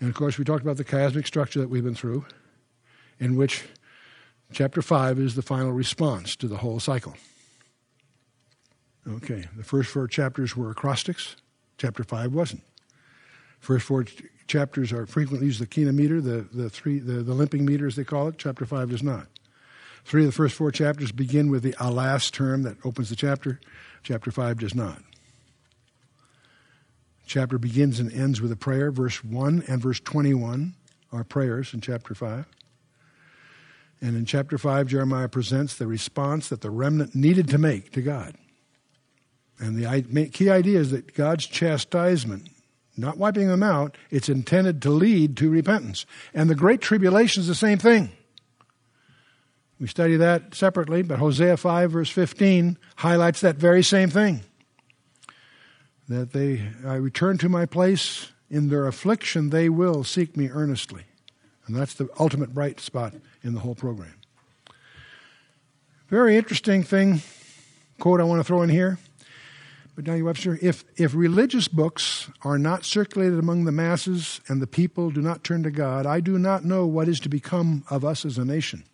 And 0.00 0.08
of 0.08 0.14
course, 0.14 0.38
we 0.38 0.44
talked 0.44 0.62
about 0.62 0.78
the 0.78 0.84
chiasmic 0.84 1.26
structure 1.26 1.60
that 1.60 1.68
we've 1.68 1.84
been 1.84 1.94
through, 1.94 2.24
in 3.18 3.36
which 3.36 3.64
chapter 4.52 4.80
5 4.80 5.18
is 5.18 5.34
the 5.34 5.42
final 5.42 5.72
response 5.72 6.34
to 6.36 6.48
the 6.48 6.56
whole 6.56 6.80
cycle. 6.80 7.14
Okay, 9.06 9.48
the 9.54 9.64
first 9.64 9.90
four 9.90 10.08
chapters 10.08 10.56
were 10.56 10.70
acrostics, 10.70 11.36
chapter 11.76 12.02
5 12.02 12.32
wasn't. 12.32 12.62
First 13.60 13.86
four 13.86 14.04
ch- 14.04 14.22
chapters 14.46 14.92
are 14.92 15.06
frequently 15.06 15.46
used 15.46 15.60
the 15.60 15.66
Kina 15.66 15.92
meter, 15.92 16.20
the, 16.20 16.46
the, 16.52 16.68
three, 16.68 16.98
the, 16.98 17.22
the 17.22 17.34
limping 17.34 17.64
meter 17.64 17.86
as 17.86 17.96
they 17.96 18.04
call 18.04 18.28
it. 18.28 18.36
Chapter 18.38 18.66
5 18.66 18.90
does 18.90 19.02
not. 19.02 19.28
Three 20.04 20.22
of 20.22 20.28
the 20.28 20.32
first 20.32 20.56
four 20.56 20.72
chapters 20.72 21.12
begin 21.12 21.50
with 21.50 21.62
the 21.62 21.74
alas 21.78 22.30
term 22.30 22.62
that 22.62 22.78
opens 22.84 23.10
the 23.10 23.16
chapter. 23.16 23.60
Chapter 24.02 24.30
5 24.30 24.58
does 24.58 24.74
not. 24.74 25.02
Chapter 27.26 27.58
begins 27.58 28.00
and 28.00 28.12
ends 28.12 28.40
with 28.40 28.50
a 28.50 28.56
prayer. 28.56 28.90
Verse 28.90 29.22
1 29.22 29.64
and 29.68 29.80
verse 29.80 30.00
21 30.00 30.74
are 31.12 31.22
prayers 31.22 31.72
in 31.72 31.80
chapter 31.80 32.14
5. 32.14 32.46
And 34.00 34.16
in 34.16 34.24
chapter 34.24 34.56
5, 34.56 34.88
Jeremiah 34.88 35.28
presents 35.28 35.76
the 35.76 35.86
response 35.86 36.48
that 36.48 36.62
the 36.62 36.70
remnant 36.70 37.14
needed 37.14 37.48
to 37.50 37.58
make 37.58 37.92
to 37.92 38.02
God. 38.02 38.34
And 39.58 39.76
the 39.76 40.28
key 40.30 40.48
idea 40.48 40.80
is 40.80 40.90
that 40.90 41.14
God's 41.14 41.46
chastisement, 41.46 42.48
not 43.00 43.18
wiping 43.18 43.48
them 43.48 43.62
out, 43.62 43.96
it's 44.10 44.28
intended 44.28 44.82
to 44.82 44.90
lead 44.90 45.36
to 45.38 45.50
repentance. 45.50 46.06
And 46.34 46.48
the 46.48 46.54
Great 46.54 46.80
Tribulation 46.80 47.40
is 47.40 47.46
the 47.46 47.54
same 47.54 47.78
thing. 47.78 48.10
We 49.80 49.86
study 49.86 50.16
that 50.16 50.54
separately, 50.54 51.02
but 51.02 51.18
Hosea 51.18 51.56
5, 51.56 51.90
verse 51.90 52.10
15, 52.10 52.76
highlights 52.96 53.40
that 53.40 53.56
very 53.56 53.82
same 53.82 54.10
thing. 54.10 54.42
That 56.08 56.32
they, 56.32 56.68
I 56.86 56.94
return 56.96 57.38
to 57.38 57.48
my 57.48 57.64
place, 57.64 58.30
in 58.50 58.68
their 58.68 58.86
affliction 58.86 59.50
they 59.50 59.68
will 59.68 60.04
seek 60.04 60.36
me 60.36 60.50
earnestly. 60.50 61.04
And 61.66 61.74
that's 61.74 61.94
the 61.94 62.08
ultimate 62.18 62.52
bright 62.52 62.80
spot 62.80 63.14
in 63.42 63.54
the 63.54 63.60
whole 63.60 63.74
program. 63.74 64.14
Very 66.08 66.36
interesting 66.36 66.82
thing, 66.82 67.22
quote 68.00 68.20
I 68.20 68.24
want 68.24 68.40
to 68.40 68.44
throw 68.44 68.62
in 68.62 68.68
here. 68.68 68.98
But 69.96 70.04
Daniel 70.04 70.26
Webster, 70.26 70.58
if, 70.62 70.84
if 70.96 71.14
religious 71.14 71.68
books 71.68 72.30
are 72.42 72.58
not 72.58 72.84
circulated 72.84 73.38
among 73.38 73.64
the 73.64 73.72
masses 73.72 74.40
and 74.48 74.62
the 74.62 74.66
people 74.66 75.10
do 75.10 75.20
not 75.20 75.44
turn 75.44 75.62
to 75.64 75.70
God, 75.70 76.06
I 76.06 76.20
do 76.20 76.38
not 76.38 76.64
know 76.64 76.86
what 76.86 77.08
is 77.08 77.20
to 77.20 77.28
become 77.28 77.84
of 77.90 78.04
us 78.04 78.24
as 78.24 78.38
a 78.38 78.44
nation. 78.44 78.84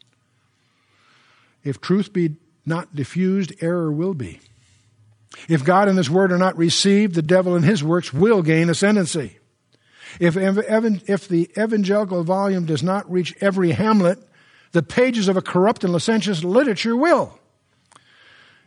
If 1.62 1.80
truth 1.80 2.12
be 2.12 2.36
not 2.64 2.94
diffused, 2.94 3.52
error 3.60 3.92
will 3.92 4.14
be. 4.14 4.40
If 5.48 5.64
God 5.64 5.88
and 5.88 5.98
His 5.98 6.10
Word 6.10 6.32
are 6.32 6.38
not 6.38 6.56
received, 6.56 7.14
the 7.14 7.22
devil 7.22 7.54
and 7.54 7.64
his 7.64 7.84
works 7.84 8.12
will 8.12 8.42
gain 8.42 8.70
ascendancy. 8.70 9.38
If, 10.18 10.36
if 10.36 11.28
the 11.28 11.50
evangelical 11.58 12.24
volume 12.24 12.64
does 12.64 12.82
not 12.82 13.10
reach 13.10 13.34
every 13.40 13.72
hamlet, 13.72 14.18
the 14.72 14.82
pages 14.82 15.28
of 15.28 15.36
a 15.36 15.42
corrupt 15.42 15.84
and 15.84 15.92
licentious 15.92 16.42
literature 16.42 16.96
will. 16.96 17.38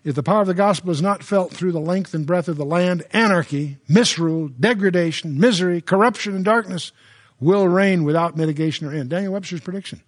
If 0.04 0.16
the 0.16 0.24
power 0.24 0.42
of 0.42 0.48
the 0.48 0.54
gospel 0.54 0.92
is 0.92 1.02
not 1.02 1.24
felt 1.24 1.52
through 1.52 1.74
the 1.74 1.80
length 1.80 2.14
and 2.14 2.26
breadth 2.26 2.48
of 2.48 2.58
the 2.58 2.66
land, 2.66 3.04
anarchy, 3.12 3.78
misrule, 3.88 4.48
degradation, 4.48 5.40
misery, 5.40 5.82
corruption, 5.82 6.36
and 6.36 6.46
darkness 6.46 6.92
will 7.40 7.68
reign 7.68 8.04
without 8.04 8.38
mitigation 8.38 8.88
or 8.88 8.94
end. 8.94 9.10
Daniel 9.10 9.34
Webster's 9.34 9.62
prediction. 9.62 10.02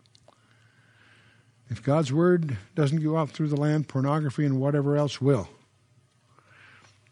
If 1.70 1.84
God's 1.84 2.12
word 2.12 2.58
doesn't 2.76 3.04
go 3.04 3.18
out 3.18 3.32
through 3.32 3.50
the 3.50 3.60
land, 3.60 3.88
pornography 3.88 4.46
and 4.46 4.60
whatever 4.60 4.98
else 4.98 5.22
will. 5.22 5.48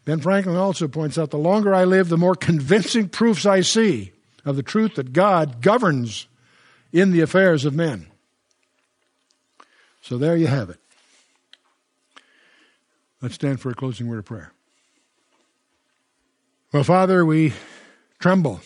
Ben 0.04 0.20
Franklin 0.20 0.56
also 0.56 0.88
points 0.88 1.18
out 1.18 1.30
the 1.30 1.38
longer 1.38 1.74
I 1.74 1.84
live, 1.84 2.08
the 2.08 2.16
more 2.16 2.34
convincing 2.34 3.08
proofs 3.08 3.46
I 3.46 3.60
see 3.60 4.12
of 4.44 4.56
the 4.56 4.62
truth 4.62 4.94
that 4.94 5.12
God 5.12 5.60
governs 5.60 6.26
in 6.92 7.12
the 7.12 7.20
affairs 7.20 7.64
of 7.64 7.74
men. 7.74 8.06
So 10.00 10.18
there 10.18 10.36
you 10.36 10.46
have 10.46 10.70
it. 10.70 10.79
Let's 13.22 13.34
stand 13.34 13.60
for 13.60 13.70
a 13.70 13.74
closing 13.74 14.08
word 14.08 14.20
of 14.20 14.24
prayer. 14.24 14.52
Well, 16.72 16.84
Father, 16.84 17.26
we 17.26 17.52
tremble 18.18 18.60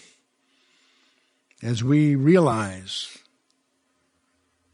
as 1.63 1.83
we 1.83 2.15
realize 2.15 3.19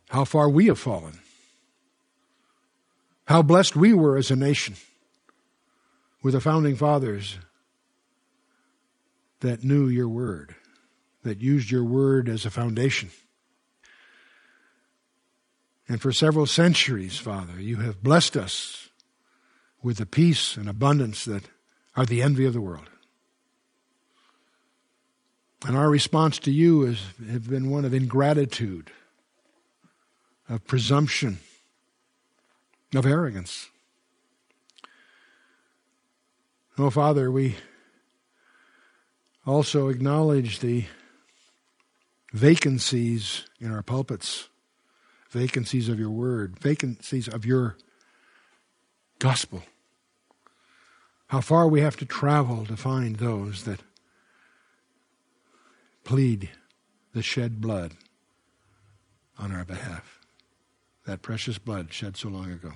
how 0.08 0.24
far 0.24 0.50
we 0.50 0.66
have 0.66 0.78
fallen, 0.78 1.20
how 3.26 3.42
blessed 3.42 3.76
we 3.76 3.94
were 3.94 4.16
as 4.16 4.30
a 4.30 4.36
nation 4.36 4.74
with 6.22 6.34
the 6.34 6.40
founding 6.40 6.76
fathers 6.76 7.38
that 9.40 9.64
knew 9.64 9.88
your 9.88 10.08
word, 10.08 10.54
that 11.22 11.40
used 11.40 11.70
your 11.70 11.84
word 11.84 12.28
as 12.28 12.44
a 12.44 12.50
foundation. 12.50 13.10
And 15.88 16.02
for 16.02 16.12
several 16.12 16.46
centuries, 16.46 17.16
Father, 17.16 17.58
you 17.58 17.76
have 17.76 18.02
blessed 18.02 18.36
us 18.36 18.89
with 19.82 19.96
the 19.96 20.06
peace 20.06 20.56
and 20.56 20.68
abundance 20.68 21.24
that 21.24 21.44
are 21.96 22.06
the 22.06 22.22
envy 22.22 22.46
of 22.46 22.52
the 22.52 22.60
world. 22.60 22.88
And 25.66 25.76
our 25.76 25.90
response 25.90 26.38
to 26.40 26.50
you 26.50 26.82
has 26.82 27.00
have 27.30 27.48
been 27.48 27.70
one 27.70 27.84
of 27.84 27.92
ingratitude, 27.92 28.90
of 30.48 30.66
presumption, 30.66 31.38
of 32.94 33.04
arrogance. 33.04 33.68
Oh, 36.78 36.88
Father, 36.88 37.30
we 37.30 37.56
also 39.46 39.88
acknowledge 39.88 40.60
the 40.60 40.86
vacancies 42.32 43.44
in 43.60 43.70
our 43.70 43.82
pulpits, 43.82 44.48
vacancies 45.28 45.88
of 45.88 45.98
your 45.98 46.10
word, 46.10 46.58
vacancies 46.58 47.28
of 47.28 47.44
your 47.44 47.76
gospel. 49.20 49.62
How 51.28 51.40
far 51.40 51.68
we 51.68 51.80
have 51.80 51.96
to 51.98 52.04
travel 52.04 52.66
to 52.66 52.76
find 52.76 53.16
those 53.16 53.62
that 53.62 53.80
plead 56.02 56.50
the 57.14 57.22
shed 57.22 57.60
blood 57.60 57.92
on 59.38 59.52
our 59.52 59.64
behalf. 59.64 60.18
That 61.06 61.22
precious 61.22 61.58
blood 61.58 61.92
shed 61.92 62.16
so 62.16 62.28
long 62.28 62.50
ago. 62.50 62.72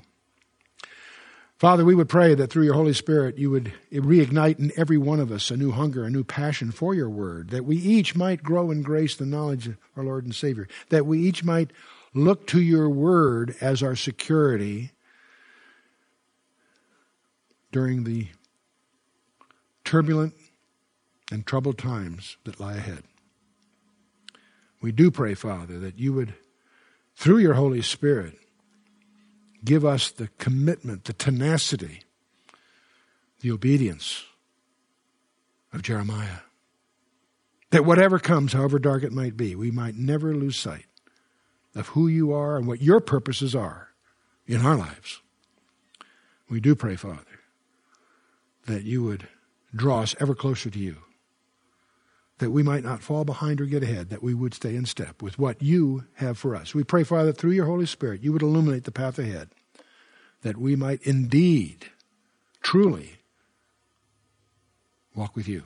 Father, 1.57 1.85
we 1.85 1.95
would 1.95 2.09
pray 2.09 2.35
that 2.35 2.51
through 2.51 2.65
your 2.65 2.75
Holy 2.75 2.93
Spirit 2.93 3.39
you 3.39 3.51
would 3.51 3.73
reignite 3.93 4.59
in 4.59 4.71
every 4.77 4.99
one 4.99 5.21
of 5.21 5.33
us 5.33 5.51
a 5.51 5.57
new 5.57 5.71
hunger, 5.71 6.05
a 6.05 6.11
new 6.11 6.25
passion 6.25 6.71
for 6.71 6.95
your 6.95 7.09
word, 7.09 7.51
that 7.51 7.65
we 7.65 7.77
each 7.77 8.15
might 8.15 8.43
grow 8.43 8.71
in 8.71 8.83
grace 8.83 9.17
the 9.17 9.27
knowledge 9.27 9.69
of 9.69 9.77
our 9.97 10.05
Lord 10.05 10.25
and 10.25 10.35
Savior, 10.35 10.69
that 10.91 11.07
we 11.07 11.21
each 11.21 11.43
might 11.43 11.71
look 12.13 12.47
to 12.49 12.61
your 12.61 12.91
word 12.91 13.57
as 13.61 13.83
our 13.83 13.97
security 13.97 14.93
during 17.75 18.05
the 18.05 18.29
turbulent 19.83 20.33
and 21.33 21.45
troubled 21.45 21.77
times 21.77 22.37
that 22.45 22.61
lie 22.61 22.77
ahead. 22.77 23.03
We 24.81 24.93
do 24.93 25.11
pray, 25.11 25.35
Father, 25.35 25.81
that 25.81 25.99
you 25.99 26.13
would, 26.13 26.35
through 27.17 27.39
your 27.39 27.55
Holy 27.55 27.83
Spirit, 27.83 28.39
give 29.65 29.85
us 29.85 30.13
the 30.13 30.29
commitment, 30.39 31.07
the 31.07 31.15
tenacity, 31.15 32.03
the 33.41 33.51
obedience 33.51 34.23
of 35.73 35.83
Jeremiah. 35.83 36.43
That 37.71 37.85
whatever 37.85 38.21
comes, 38.21 38.53
however 38.53 38.79
dark 38.79 39.03
it 39.03 39.11
might 39.11 39.37
be, 39.37 39.57
we 39.57 39.73
might 39.73 39.97
never 39.97 40.33
lose 40.33 40.57
sight 40.57 40.87
of 41.75 41.89
who 41.89 42.07
you 42.07 42.33
are 42.33 42.57
and 42.57 42.69
what 42.69 42.81
your 42.81 43.01
purposes 43.01 43.53
are 43.53 43.89
in 44.47 44.65
our 44.65 44.77
lives. 44.77 45.21
We 46.49 46.61
do 46.61 46.77
pray, 46.77 46.95
Father, 46.95 47.34
that 48.67 48.85
you 48.85 49.03
would 49.03 49.29
draw 49.75 50.03
us 50.03 50.15
ever 50.21 50.35
closer 50.35 50.71
to 50.71 50.79
you, 50.79 50.99
that 52.39 52.51
we 52.51 52.63
might 52.63 52.85
not 52.85 53.03
fall 53.03 53.25
behind 53.25 53.61
or 53.61 53.67
get 53.67 53.83
ahead, 53.83 54.11
that 54.11 54.23
we 54.23 54.35
would 54.35 54.55
stay 54.55 54.75
in 54.75 54.87
step 54.87 55.23
with 55.23 55.39
what 55.39 55.63
you 55.63 56.05
have 56.15 56.39
for 56.39 56.57
us. 56.57 56.75
We 56.75 56.85
pray, 56.85 57.05
Father, 57.05 57.27
that 57.27 57.39
through 57.39 57.53
your 57.53 57.67
Holy 57.67 57.87
Spirit, 57.87 58.23
you 58.23 58.33
would 58.33 58.43
illuminate 58.43 58.85
the 58.85 58.93
path 58.93 59.19
ahead 59.19 59.51
that 60.43 60.57
we 60.59 60.77
might 60.77 61.03
indeed, 61.03 61.87
truly 62.63 63.19
walk 65.15 65.35
with 65.35 65.49
you 65.49 65.65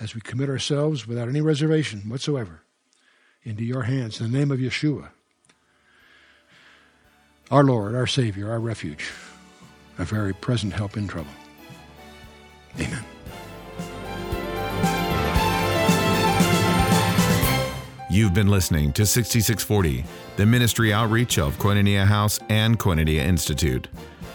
as 0.00 0.14
we 0.14 0.20
commit 0.20 0.48
ourselves 0.48 1.06
without 1.06 1.28
any 1.28 1.40
reservation 1.40 2.08
whatsoever 2.08 2.62
into 3.42 3.64
your 3.64 3.82
hands 3.82 4.20
in 4.20 4.30
the 4.30 4.38
name 4.38 4.50
of 4.50 4.60
Yeshua, 4.60 5.08
our 7.50 7.64
Lord, 7.64 7.94
our 7.94 8.06
Savior, 8.06 8.50
our 8.50 8.60
refuge, 8.60 9.10
a 9.98 10.04
very 10.04 10.34
present 10.34 10.72
help 10.72 10.96
in 10.96 11.08
trouble. 11.08 11.30
You've 18.18 18.34
been 18.34 18.48
listening 18.48 18.92
to 18.94 19.06
6640, 19.06 20.04
the 20.36 20.44
ministry 20.44 20.92
outreach 20.92 21.38
of 21.38 21.56
Koinonia 21.56 22.04
House 22.04 22.40
and 22.48 22.76
Koinonia 22.76 23.20
Institute. 23.20 23.86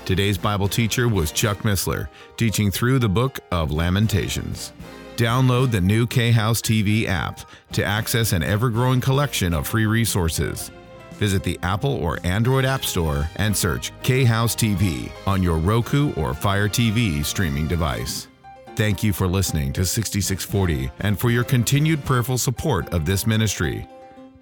Today's 0.05 0.37
Bible 0.37 0.69
teacher 0.69 1.09
was 1.09 1.33
Chuck 1.33 1.57
Missler, 1.63 2.07
teaching 2.37 2.71
through 2.71 2.99
the 2.99 3.09
book 3.09 3.41
of 3.51 3.71
Lamentations. 3.71 4.71
Download 5.17 5.69
the 5.69 5.81
new 5.81 6.07
K 6.07 6.31
House 6.31 6.61
TV 6.61 7.07
app 7.07 7.41
to 7.73 7.83
access 7.83 8.31
an 8.31 8.41
ever 8.41 8.69
growing 8.69 9.01
collection 9.01 9.53
of 9.53 9.67
free 9.67 9.85
resources. 9.85 10.71
Visit 11.15 11.43
the 11.43 11.59
Apple 11.61 11.93
or 11.93 12.19
Android 12.23 12.63
App 12.63 12.85
Store 12.85 13.27
and 13.35 13.53
search 13.53 13.91
K 14.01 14.23
House 14.23 14.55
TV 14.55 15.11
on 15.27 15.43
your 15.43 15.57
Roku 15.57 16.13
or 16.13 16.33
Fire 16.33 16.69
TV 16.69 17.25
streaming 17.25 17.67
device. 17.67 18.29
Thank 18.75 19.03
you 19.03 19.13
for 19.13 19.27
listening 19.27 19.71
to 19.73 19.85
6640 19.85 20.89
and 21.01 21.19
for 21.19 21.29
your 21.29 21.43
continued 21.43 22.03
prayerful 22.03 22.39
support 22.39 22.91
of 22.91 23.05
this 23.05 23.27
ministry. 23.27 23.87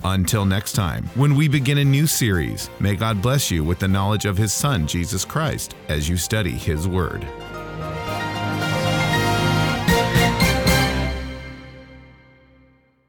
Until 0.06 0.46
next 0.46 0.72
time, 0.72 1.06
when 1.16 1.36
we 1.36 1.50
begin 1.50 1.80
a 1.80 1.86
new 1.86 2.08
series, 2.08 2.70
may 2.80 2.96
God 2.96 3.22
bless 3.22 3.52
you 3.52 3.66
with 3.66 3.80
the 3.80 3.90
knowledge 3.90 4.26
of 4.26 4.38
His 4.38 4.54
Son, 4.54 4.88
Jesus 4.88 5.26
Christ, 5.26 5.76
as 5.90 6.08
you 6.08 6.16
study 6.16 6.52
His 6.52 6.88
Word. 6.88 7.28